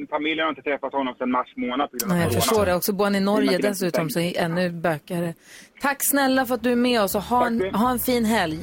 [0.10, 1.92] familjen har inte träffat honom sedan mars månad.
[1.92, 2.42] på grund av Nej, jag corona.
[2.42, 2.76] förstår det.
[2.76, 5.34] Också bor han i Norge dessutom så är ännu bökigare.
[5.82, 8.60] Tack snälla för att du är med oss och ha en, ha en fin helg.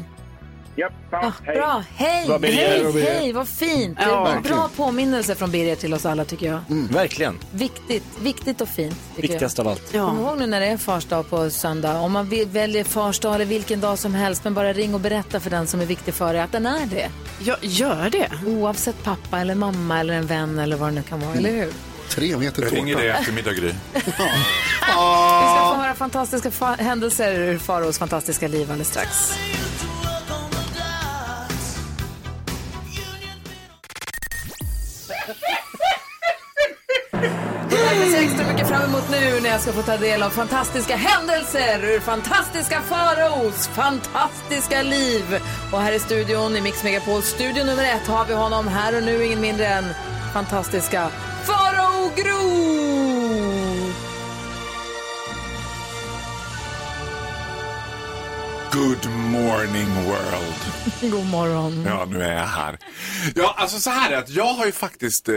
[0.79, 1.57] Japp, Ah, ja, hej.
[1.57, 2.69] bra, hej, Bra, Birger.
[2.69, 3.15] hej, Bra, Birger.
[3.15, 3.97] hej, vad fint.
[3.99, 4.29] Det är Ja.
[4.29, 6.61] en bra påminnelse från Birger till oss alla tycker jag.
[6.91, 7.39] Verkligen.
[7.51, 8.97] Viktigt, viktigt och fint.
[9.17, 9.83] Viktigast av allt.
[9.95, 10.09] jag.
[10.09, 11.99] Kom ihåg nu när det är fars dag på söndag.
[12.01, 15.01] Om man vill, väljer fars dag eller vilken dag som helst, men bara ring och
[15.01, 17.09] berätta för den som är viktig för dig att den är det.
[17.39, 18.31] Ja, gör det.
[18.47, 21.73] Oavsett pappa eller mamma eller en vän eller vad det nu kan vara, eller hur?
[22.09, 23.07] tre meter Jag ringer tårta.
[23.07, 23.73] dig eftermiddag, Gry.
[23.95, 29.33] Vi ska få höra fantastiska fa- händelser ur Faros fantastiska liv alldeles strax.
[37.91, 40.31] Det jag ser extra mycket fram emot nu när jag ska få ta del av
[40.31, 45.41] fantastiska händelser ur fantastiska Faros fantastiska liv.
[45.73, 49.03] Och här i studion, i Mix Megapol, studio nummer ett, har vi honom här och
[49.03, 49.85] nu, ingen mindre än
[50.33, 51.09] fantastiska
[51.45, 53.66] Farao Groth!
[58.73, 60.55] Good morning world.
[61.13, 61.85] God morgon.
[61.87, 62.79] Ja, nu är jag här.
[63.35, 65.35] Ja, alltså så här är att jag har ju faktiskt eh,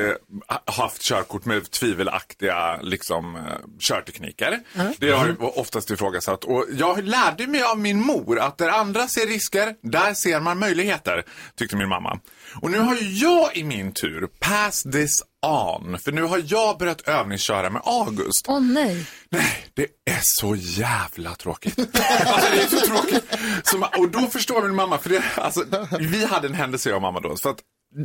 [0.66, 3.42] haft körkort med tvivelaktiga liksom, eh,
[3.80, 4.60] körtekniker.
[4.98, 6.44] Det har oftast ifrågasatt.
[6.44, 10.60] Och jag lärde mig av min mor att där andra ser risker, där ser man
[10.60, 11.24] möjligheter,
[11.58, 12.20] tyckte min mamma.
[12.56, 16.00] Och nu har ju jag i min tur passed this on.
[16.00, 18.46] För nu har jag börjat övningsköra med August.
[18.48, 19.06] Åh nej.
[19.30, 21.80] Nej, det är så jävla tråkigt.
[22.26, 23.26] alltså det är så tråkigt.
[23.64, 25.66] Så, och då förstår min mamma, för det, alltså,
[26.00, 27.36] vi hade en händelse jag och mamma då.
[27.38, 27.60] För att,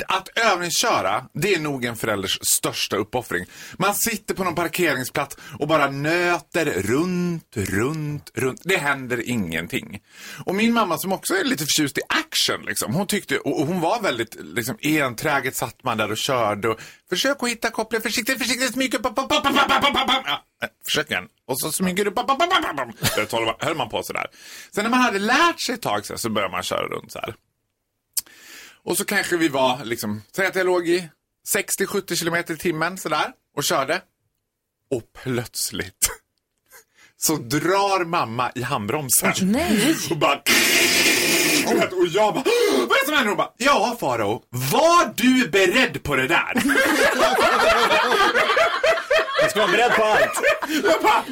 [0.08, 3.44] att övningsköra, det är nog en förälders största uppoffring.
[3.78, 8.60] Man sitter på någon parkeringsplats och bara nöter runt, runt, runt.
[8.64, 10.00] Det händer ingenting.
[10.46, 13.80] Och min mamma som också är lite förtjust i action, liksom, hon tyckte, och hon
[13.80, 16.68] var väldigt liksom, enträget satt man där och körde.
[16.68, 19.06] Och, Försök att hitta kopplingen, försiktigt, försiktigt, smyger, upp...
[20.26, 20.42] Ja,
[20.84, 21.24] försök igen.
[21.48, 22.30] Och så smyger du, pop,
[23.32, 24.26] höll man- höll man på sådär.
[24.74, 27.18] Sen när man hade lärt sig ett tag så, så började man köra runt så
[27.18, 27.34] här.
[28.84, 31.08] Och så kanske vi var, liksom, säg att jag låg i
[31.54, 34.02] 60-70 kilometer i timmen sådär och körde.
[34.90, 36.08] Och plötsligt
[37.16, 39.32] så drar mamma i handbromsen.
[39.42, 39.96] nej.
[40.10, 40.42] Och bara...
[41.92, 42.44] Och jag bara,
[42.88, 43.28] vad är det som händer?
[43.28, 46.52] Hon bara, ja Faro, var du beredd på det där?
[49.44, 50.40] Jag ska vara beredd på allt.
[50.84, 51.24] Jag bara,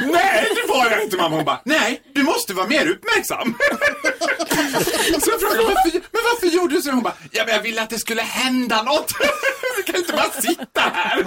[0.00, 1.36] nej det var jag inte mamma.
[1.36, 3.54] Hon bara, nej du måste vara mer uppmärksam.
[5.20, 6.90] Så jag frågade, varför, men varför gjorde du så?
[6.90, 9.12] Hon bara, ja men jag ville att det skulle hända något.
[9.92, 11.24] Kan inte bara sitta här.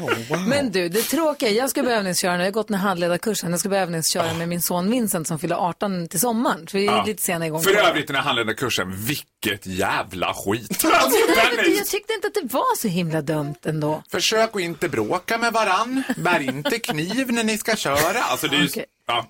[0.50, 2.40] Men du, det tråkiga, jag ska börja övningsköra nu.
[2.40, 3.52] Jag har gått den här handledarkursen.
[3.52, 6.68] Jag ska börja övningsköra med min son Vincent som fyller 18 till sommaren.
[6.68, 7.04] Så vi är Ja.
[7.06, 7.62] lite sena igång.
[7.64, 10.86] För övrigt den här handledarkursen, vilket jävla skit.
[10.86, 14.04] Alltså, är- Jag tyckte inte att det var så himla dumt ändå.
[14.12, 16.04] Försök att inte bråka med varann.
[16.18, 18.24] Bär inte kniv när ni ska köra.
[18.24, 18.68] Alltså det är.
[18.68, 18.86] Okej.
[19.08, 19.26] Ja.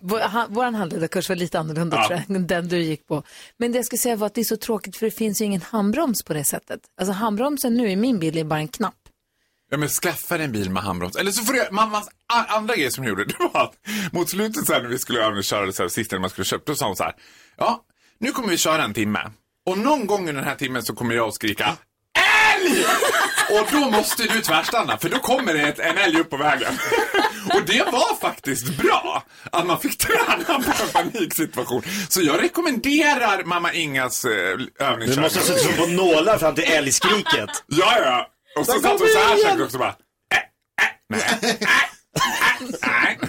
[0.50, 2.08] Vår handledarkurs var lite annorlunda Ja.
[2.08, 3.24] tror jag, än den du gick på.
[3.58, 5.46] Men det jag skulle säga var att det är så tråkigt för det finns ju
[5.46, 6.80] ingen handbroms på det sättet.
[7.00, 8.94] Alltså handbromsen nu i min bil är bara en knapp.
[9.74, 11.16] Ja men skaffa dig en bil med handbroms.
[11.16, 12.10] Eller så får du, mammas
[12.50, 13.74] andra grej som hon gjorde, det var att
[14.12, 16.76] mot slutet sen när vi skulle övningsköra, så här, sist när man skulle köpa, då
[16.76, 17.14] sa hon så här.
[17.58, 17.84] Ja,
[18.20, 19.32] nu kommer vi köra en timme.
[19.66, 21.78] Och någon gång under den här timmen så kommer jag att skrika
[22.56, 22.86] älg!
[23.60, 26.74] Och då måste du tvärstanna, för då kommer det ett, en älg upp på vägen.
[27.54, 31.82] Och det var faktiskt bra att man fick träna på en paniksituation.
[32.10, 35.10] Så jag rekommenderar mamma Ingas eh, övningskörning.
[35.10, 37.50] Du måste sätta som på nålar fram till älgskriket.
[37.68, 38.30] Ja, ja.
[38.56, 39.96] Och så satt hon så här sen också bara.
[40.34, 41.22] Äh, äh,
[42.82, 43.20] nej,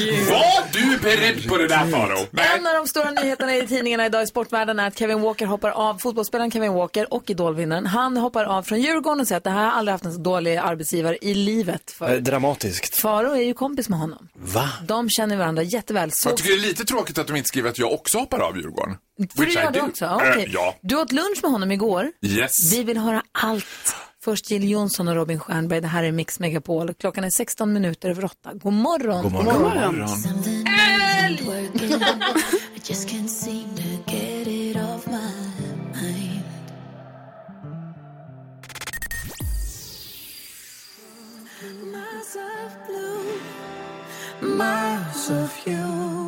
[0.00, 0.24] äh, äh, nej.
[0.30, 2.18] Var du beredd på det där Faro?
[2.56, 5.70] En av de stora nyheterna i tidningarna idag i sportvärlden är att Kevin Walker hoppar
[5.70, 9.50] av, fotbollsspelaren Kevin Walker och idolvinnaren, han hoppar av från Djurgården och säger att det
[9.50, 12.20] här har aldrig haft en så dålig arbetsgivare i livet Eh, för.
[12.20, 12.96] Dramatiskt.
[12.96, 14.28] Faro är ju kompis med honom.
[14.34, 14.68] Va?
[14.86, 16.10] De känner varandra jätteväl.
[16.12, 18.38] Så Jag tycker det är lite tråkigt att de inte skriver att jag också hoppar
[18.40, 18.96] av Djurgården.
[19.36, 20.04] För Which det gör du också?
[20.04, 20.50] Eh, Okej.
[20.52, 20.74] ja.
[20.80, 22.10] Du åt lunch med honom igår.
[22.26, 22.72] Yes.
[22.72, 23.96] Vi vill höra allt.
[24.24, 25.80] Först Jill Johnson och Robin Stjernberg.
[25.80, 26.94] Det här är Mix Megapol.
[26.94, 28.50] Klockan är 16 minuter över 8.
[28.54, 29.22] God morgon.
[29.22, 29.54] God morgon.
[29.54, 30.08] God God morgon.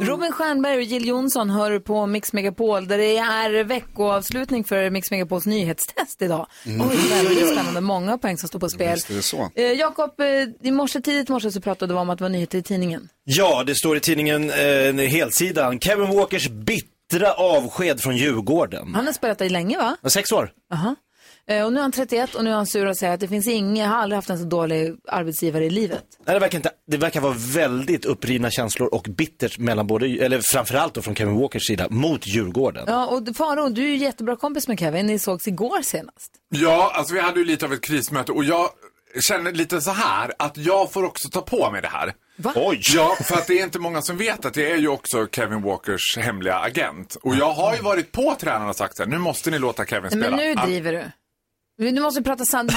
[0.00, 5.10] Robin Stjernberg och Jill Johnson hör på Mix Megapol där det är veckoavslutning för Mix
[5.10, 6.46] Megapols nyhetstest idag.
[6.66, 6.88] Mm.
[6.88, 7.80] Oj, det är väldigt spännande.
[7.80, 8.94] Många poäng som står på spel.
[8.94, 9.50] Visst är det så.
[9.54, 12.58] Eh, Jakob, eh, i morse, tidigt morse så pratade du om att det var nyheter
[12.58, 13.08] i tidningen.
[13.24, 15.80] Ja, det står i tidningen eh, helsidan.
[15.80, 18.94] Kevin Walkers bittra avsked från Djurgården.
[18.94, 19.96] Han har spelat där länge va?
[20.10, 20.50] Sex år.
[20.72, 20.96] Aha.
[21.46, 23.28] Eh, och nu är han 31 och nu är han sur och säger att det
[23.28, 26.04] finns ingen, jag har aldrig haft en så dålig arbetsgivare i livet.
[26.26, 30.40] Nej, det, verkar inte, det verkar vara väldigt upprivna känslor och bittert mellan både, eller
[30.52, 32.84] framförallt då från Kevin Walkers sida, mot Djurgården.
[32.86, 35.06] Ja, och Faro, du är ju jättebra kompis med Kevin.
[35.06, 36.32] Ni sågs igår senast.
[36.48, 38.68] Ja, alltså vi hade ju lite av ett krismöte och jag
[39.28, 42.14] känner lite så här att jag får också ta på mig det här.
[42.36, 42.52] Va?
[42.56, 42.80] Oj!
[42.94, 45.62] Ja, för att det är inte många som vet att det är ju också Kevin
[45.62, 47.16] Walkers hemliga agent.
[47.22, 49.84] Och jag har ju varit på tränarna och sagt så här, nu måste ni låta
[49.84, 50.36] Kevin spela.
[50.36, 51.04] men nu driver du.
[51.78, 52.76] Nu måste vi prata sanning.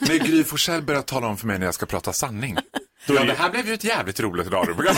[0.00, 2.56] När Gry Forssell börjar tala om för mig när jag ska prata sanning.
[3.06, 4.94] Ja, det här blev ju ett jävligt roligt radioprogram.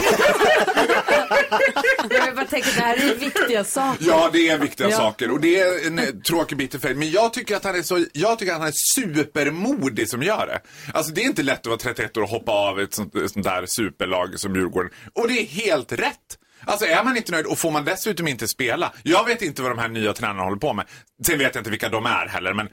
[2.10, 4.04] jag bara tänker, det här är viktiga saker.
[4.06, 4.96] Ja, det är viktiga Ja.
[4.96, 6.94] saker och det är en eh, tråkig bitter färg.
[6.94, 10.46] Men jag tycker att han är så, jag tycker att han är supermodig som gör
[10.46, 10.60] det.
[10.94, 13.44] Alltså det är inte lätt att vara 31 år och hoppa av ett sånt, sånt
[13.44, 14.90] där superlag som Djurgården.
[15.14, 16.38] Och det är helt rätt.
[16.66, 18.92] Alltså är man inte nöjd och får man dessutom inte spela.
[19.02, 20.86] Jag vet inte vad de här nya tränarna håller på med.
[21.26, 22.54] Sen vet jag inte vilka de är heller.
[22.54, 22.68] Men,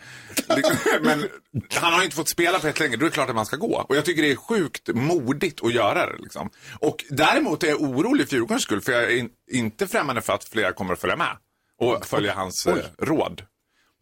[1.02, 1.28] men
[1.74, 2.98] han har inte fått spela på ett länge.
[2.98, 3.86] Då är det klart att man ska gå.
[3.90, 6.18] Och jag tycker det är sjukt modigt att göra det.
[6.18, 6.50] Liksom.
[6.80, 8.82] Och däremot är jag orolig för Djurgårdens skull.
[8.82, 11.38] För jag är in, inte främmande för att fler kommer att följa med.
[11.80, 13.42] Och följa hans eh, råd.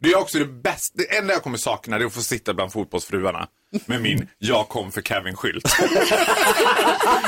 [0.00, 0.94] Det är också det bästa.
[0.94, 3.48] Det enda jag kommer sakna det är att få sitta bland fotbollsfruarna.
[3.86, 5.64] Med min Jag kom för Kevin-skylt.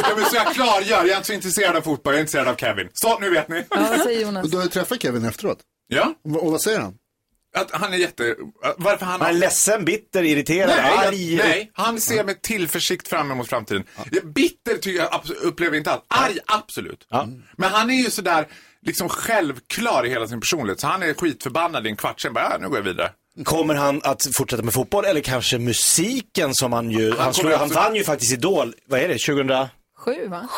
[0.02, 2.48] ja, men så jag klargör, jag är inte så intresserad av fotboll, jag är intresserad
[2.48, 2.88] av Kevin.
[2.92, 3.64] Så, nu vet ni.
[3.70, 4.50] Ja, vad säger Jonas?
[4.50, 5.58] Du har ju träffat Kevin efteråt.
[5.88, 6.14] Ja.
[6.24, 6.94] Och, och vad säger han?
[7.56, 8.36] Att han är jätte...
[8.76, 9.20] Varför han...
[9.20, 11.36] Han är ledsen, bitter, irriterad, Nej, arg.
[11.36, 13.84] nej, han ser med tillförsikt fram emot framtiden.
[14.34, 16.02] Bitter tycker jag upplever jag inte alls.
[16.08, 17.06] Arg, absolut.
[17.56, 18.46] Men han är ju sådär
[18.86, 20.80] liksom självklar i hela sin personlighet.
[20.80, 23.12] Så han är skitförbannad i en kvart, sen bara, ja, nu går jag vidare.
[23.44, 27.52] Kommer han att fortsätta med fotboll eller kanske musiken som han ju, han, kommer slog,
[27.52, 29.68] han vann ju faktiskt Idol, vad är det, 2007?
[29.98, 30.48] Sju, va?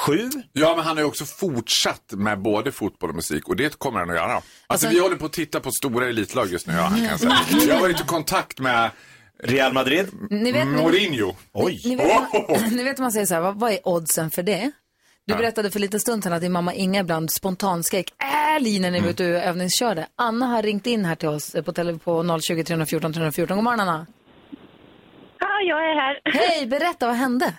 [0.53, 3.99] Ja, men han har ju också fortsatt med både fotboll och musik och det kommer
[4.01, 4.33] han att göra.
[4.35, 7.19] Alltså, Alltså- vi håller på att titta på stora elitlag just nu, ja, han kan
[7.19, 7.39] säga.
[7.69, 8.91] Jag har varit i kontakt med
[9.45, 10.07] Real Madrid.
[10.31, 11.35] Ni vet- Mourinho.
[11.53, 11.83] Oj.
[11.85, 14.71] Ni vet, ni vet om man säger så här, vad, vad är oddsen för det?
[15.27, 18.07] Du berättade för lite stund sedan att din mamma Inga ibland spontanskrek
[18.57, 20.07] älg när ni var ute och övningskörde.
[20.17, 23.57] Anna har ringt in här till oss eh, på, tele, på 020 314 314.
[23.57, 24.07] God morgon Anna.
[25.39, 26.21] Ja, jag är här.
[26.25, 27.55] Hej, berätta vad hände?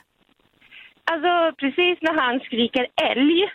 [1.11, 3.49] Alltså, precis när han skriker älg,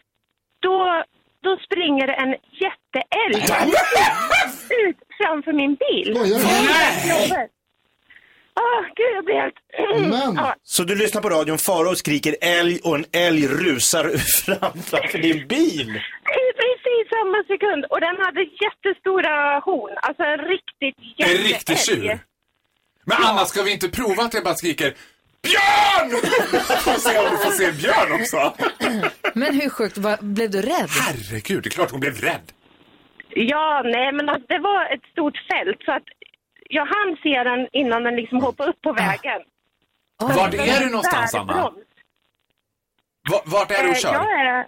[0.60, 1.02] då,
[1.42, 2.34] då springer det en
[2.64, 3.42] jätteälg
[4.86, 6.18] ut framför min bil.
[6.44, 7.48] Nej!
[8.62, 9.54] Åh, gud, jag blir helt...
[10.36, 14.04] Ja, Så du lyssnar på radion, Farao skriker älg och en älg rusar
[14.90, 15.90] framför din bil?
[16.42, 17.84] i precis samma sekund.
[17.90, 19.96] Och den hade jättestora horn.
[20.02, 21.48] Alltså en riktigt En jätteälg.
[21.54, 22.18] riktig tjur.
[23.04, 24.94] Men Anna, ska vi inte prova att jag bara skriker
[25.42, 26.10] Björn!
[26.84, 28.54] Får se om du får se en björn också.
[29.34, 30.88] Men hur sjukt, var, blev du rädd?
[30.90, 32.52] Herregud, det är klart hon blev rädd.
[33.30, 35.78] Ja, nej, men alltså, det var ett stort fält.
[35.84, 36.08] Så att
[36.68, 39.40] jag hann se den innan den liksom hoppade upp på vägen.
[40.22, 41.72] Vart Den är du någonstans, Anna?
[43.44, 44.12] Vart är du och Eh, kör?
[44.12, 44.66] Jag är,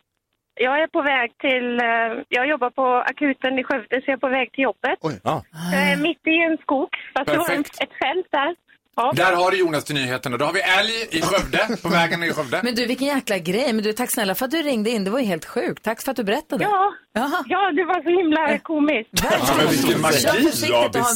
[0.55, 1.81] jag är på väg till...
[1.81, 4.99] eh, Jag jobbar på akuten i Skövde, så jag är på väg till jobbet.
[5.25, 5.43] Ja.
[5.73, 8.55] Jag är mitt i en skog, fast det var ett fält där.
[8.97, 9.13] Ja.
[9.17, 10.37] Där har du Jonas till nyheterna.
[10.37, 12.61] Då har vi älg i Skövde, på vägen i Skövde.
[12.65, 13.73] Men du, vilken jäkla grej.
[13.73, 15.05] Men du, tack snälla för att du ringde in.
[15.05, 15.85] Det var ju helt sjukt.
[15.85, 16.65] Tack för att du berättade.
[16.65, 16.93] Ja,
[17.47, 19.11] ja, det var så himla komiskt.
[19.13, 20.17] Ja, men vilken magi
[20.69, 21.07] jag och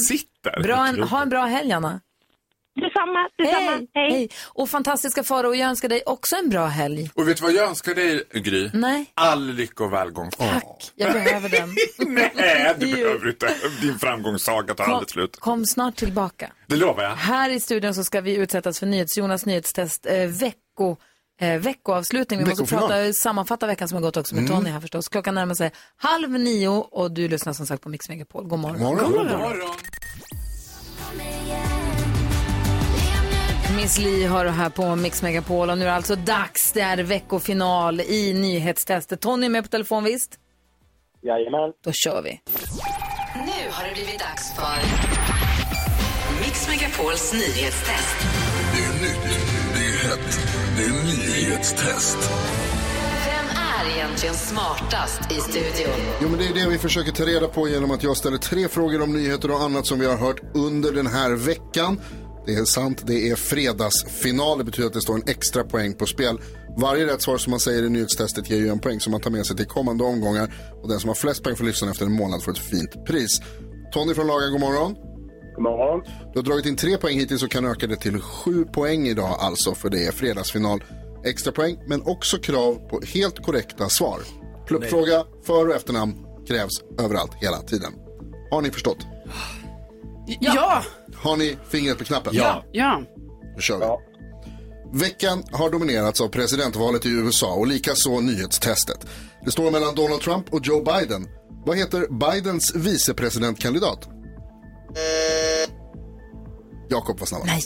[0.50, 0.62] ha en- besitter.
[0.62, 2.00] Bra, en, ha en bra helg, Anna.
[2.80, 3.86] Detsamma, detsamma.
[3.94, 4.28] Hej, hej.
[4.44, 7.10] Och fantastiska Farao, jag önskar dig också en bra helg.
[7.14, 8.70] Och vet du vad jag önskar dig, Gry?
[8.74, 9.06] Nej.
[9.14, 10.30] All lycka och välgång.
[10.30, 11.68] Tack, jag behöver den.
[12.36, 13.54] Nej, du behöver inte.
[13.80, 15.36] Din framgångssaga tar aldrig slut.
[15.40, 16.52] Kom snart tillbaka.
[16.66, 17.10] Det lovar jag.
[17.10, 20.96] Här i studion så ska vi utsättas för NyhetsJonas nyhetstest eh, vecko,
[21.40, 22.38] eh, veckoavslutning.
[22.38, 24.56] Vi måste prata, sammanfatta veckan som har gått också med Mm.
[24.56, 25.08] Tony här förstås.
[25.08, 28.44] Klockan närmar sig halv nio och du lyssnar som sagt på Mix Megapol.
[28.48, 28.78] God morgon.
[28.78, 29.28] God morgon.
[29.28, 29.74] God morgon.
[33.76, 36.72] Miss Li har det här på Mix Megapol och nu är det alltså dags.
[36.72, 39.20] Det är veckofinal i nyhetstestet.
[39.20, 40.38] Tony är med på telefon visst?
[41.22, 41.72] Jajamän.
[41.84, 42.40] Då kör vi.
[43.34, 44.76] Nu har det blivit dags för
[46.44, 48.16] Mix Megapols nyhetstest.
[48.74, 49.53] Det är nytt,
[50.76, 52.18] det är nyhetstest.
[53.26, 56.00] Vem är egentligen smartast i studion?
[56.22, 58.68] Jo, men det är det vi försöker ta reda på genom att jag ställer tre
[58.68, 62.00] frågor om nyheter och annat som vi har hört under den här veckan.
[62.46, 64.58] Det är sant, det är fredagsfinal.
[64.58, 66.40] Det betyder att det står en extra poäng på spel.
[66.76, 69.30] Varje rätt svar som man säger i nyhetstestet ger ju en poäng som man tar
[69.30, 70.54] med sig till kommande omgångar.
[70.82, 73.42] Och den som har flest poäng får lyssna efter en månad får ett fint pris.
[73.92, 74.94] Tony från Lagan, god morgon.
[75.54, 76.02] God morgon.
[76.32, 79.36] Du har dragit in tre poäng hittills och kan öka det till sju poäng idag
[79.40, 80.84] alltså för det är fredagsfinal.
[81.24, 84.20] Extra poäng men också krav på helt korrekta svar.
[84.66, 87.92] Pluppfråga, för och efternamn krävs överallt hela tiden.
[88.50, 88.98] Har ni förstått?
[90.40, 90.82] Ja.
[91.14, 92.34] Har ni fingret på knappen?
[92.36, 92.64] Ja.
[92.72, 93.02] Ja.
[93.54, 94.14] Då kör vi.
[94.98, 99.06] Veckan har dominerats av presidentvalet i USA och likaså nyhetstestet.
[99.44, 101.28] Det står mellan Donald Trump och Joe Biden.
[101.66, 104.08] Vad heter Bidens vicepresidentkandidat?
[106.88, 107.46] Jakob var snabbast.
[107.46, 107.62] Nej.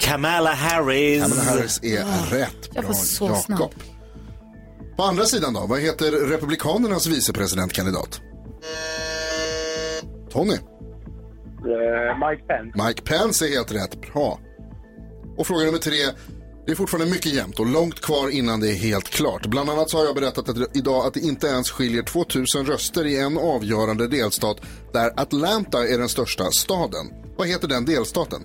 [0.00, 1.22] Kamala Harris.
[1.22, 2.70] Kamala Harris är rätt.
[2.74, 3.36] Jag var Bra, så Jakob.
[3.44, 3.70] snabb.
[4.96, 8.20] På andra sidan då, vad heter Republikanernas vicepresidentkandidat?
[10.30, 10.54] Tony.
[10.54, 10.58] Eh,
[12.28, 12.86] Mike Pence.
[12.88, 14.00] Mike Pence är helt rätt.
[14.12, 14.40] Bra.
[15.36, 15.96] Och fråga nummer tre.
[16.70, 19.46] Det är fortfarande mycket jämnt och långt kvar innan det är helt klart.
[19.46, 23.06] Bland annat så har jag berättat att idag att det inte ens skiljer 2000 röster
[23.06, 24.56] i en avgörande delstat
[24.92, 27.06] där Atlanta är den största staden.
[27.36, 28.42] Vad heter den delstaten?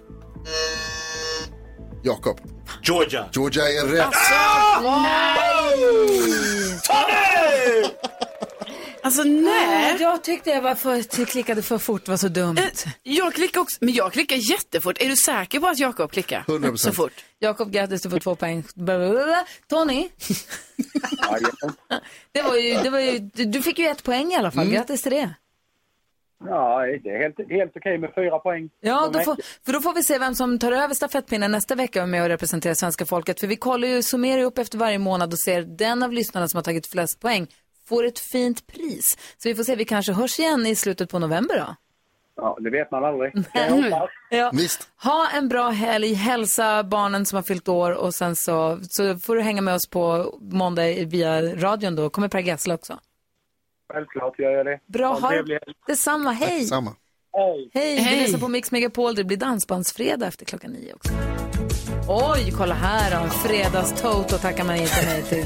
[2.04, 2.40] Jakob.
[2.84, 3.26] Georgia.
[3.34, 4.06] Georgia är rätt.
[4.06, 5.46] Alltså nej.
[10.00, 12.58] Jag tyckte jag var för, klickade för fort, var så dumt.
[13.04, 15.02] Jag klickar också, men jag klickar jättefort.
[15.02, 16.76] Är du säker på att Jakob klickar 100%.
[16.76, 17.26] så fort?
[17.40, 18.64] Jakob, grattis, du får två poäng.
[19.68, 20.10] Tony,
[22.32, 24.70] det var ju, det var ju, du fick ju ett poäng i alla fall.
[24.70, 25.30] Grattis till det.
[26.46, 28.70] Ja, det är helt, helt okej med fyra poäng.
[28.82, 32.00] Ja, då får, för då får vi se vem som tar över stafettpinnen nästa vecka
[32.00, 33.40] och är med och representerar svenska folket.
[33.40, 36.48] För vi kollar ju, summerar ju upp efter varje månad och ser den av lyssnarna
[36.48, 37.48] som har tagit flest poäng
[37.88, 39.18] får ett fint pris.
[39.38, 41.76] Så vi får se, vi kanske hörs igen i slutet på november då.
[42.38, 43.34] Ja, det vet man aldrig.
[43.54, 44.10] Jag hoppas.
[44.30, 44.52] Ja.
[44.54, 44.90] Visst.
[45.04, 49.36] Ha en bra helg, hälsa barnen som har fyllt år och sen så, så får
[49.36, 52.10] du hänga med oss på måndag via radion då.
[52.10, 53.00] Kommer Per Gessle också.
[53.94, 54.80] Självklart gör jag det.
[54.86, 55.60] Bra, Ha en ha det.
[55.88, 56.64] Detsamma, hej!
[56.66, 56.96] Samma.
[57.38, 57.70] Hej.
[57.74, 59.16] Hej, lyssnar på Mix Megapol.
[59.16, 61.14] Det blir dansbandsfredag efter klockan nio också.
[62.08, 63.30] Oj, kolla här då.
[63.30, 65.46] Fredags-Toto tackar man inte nej till.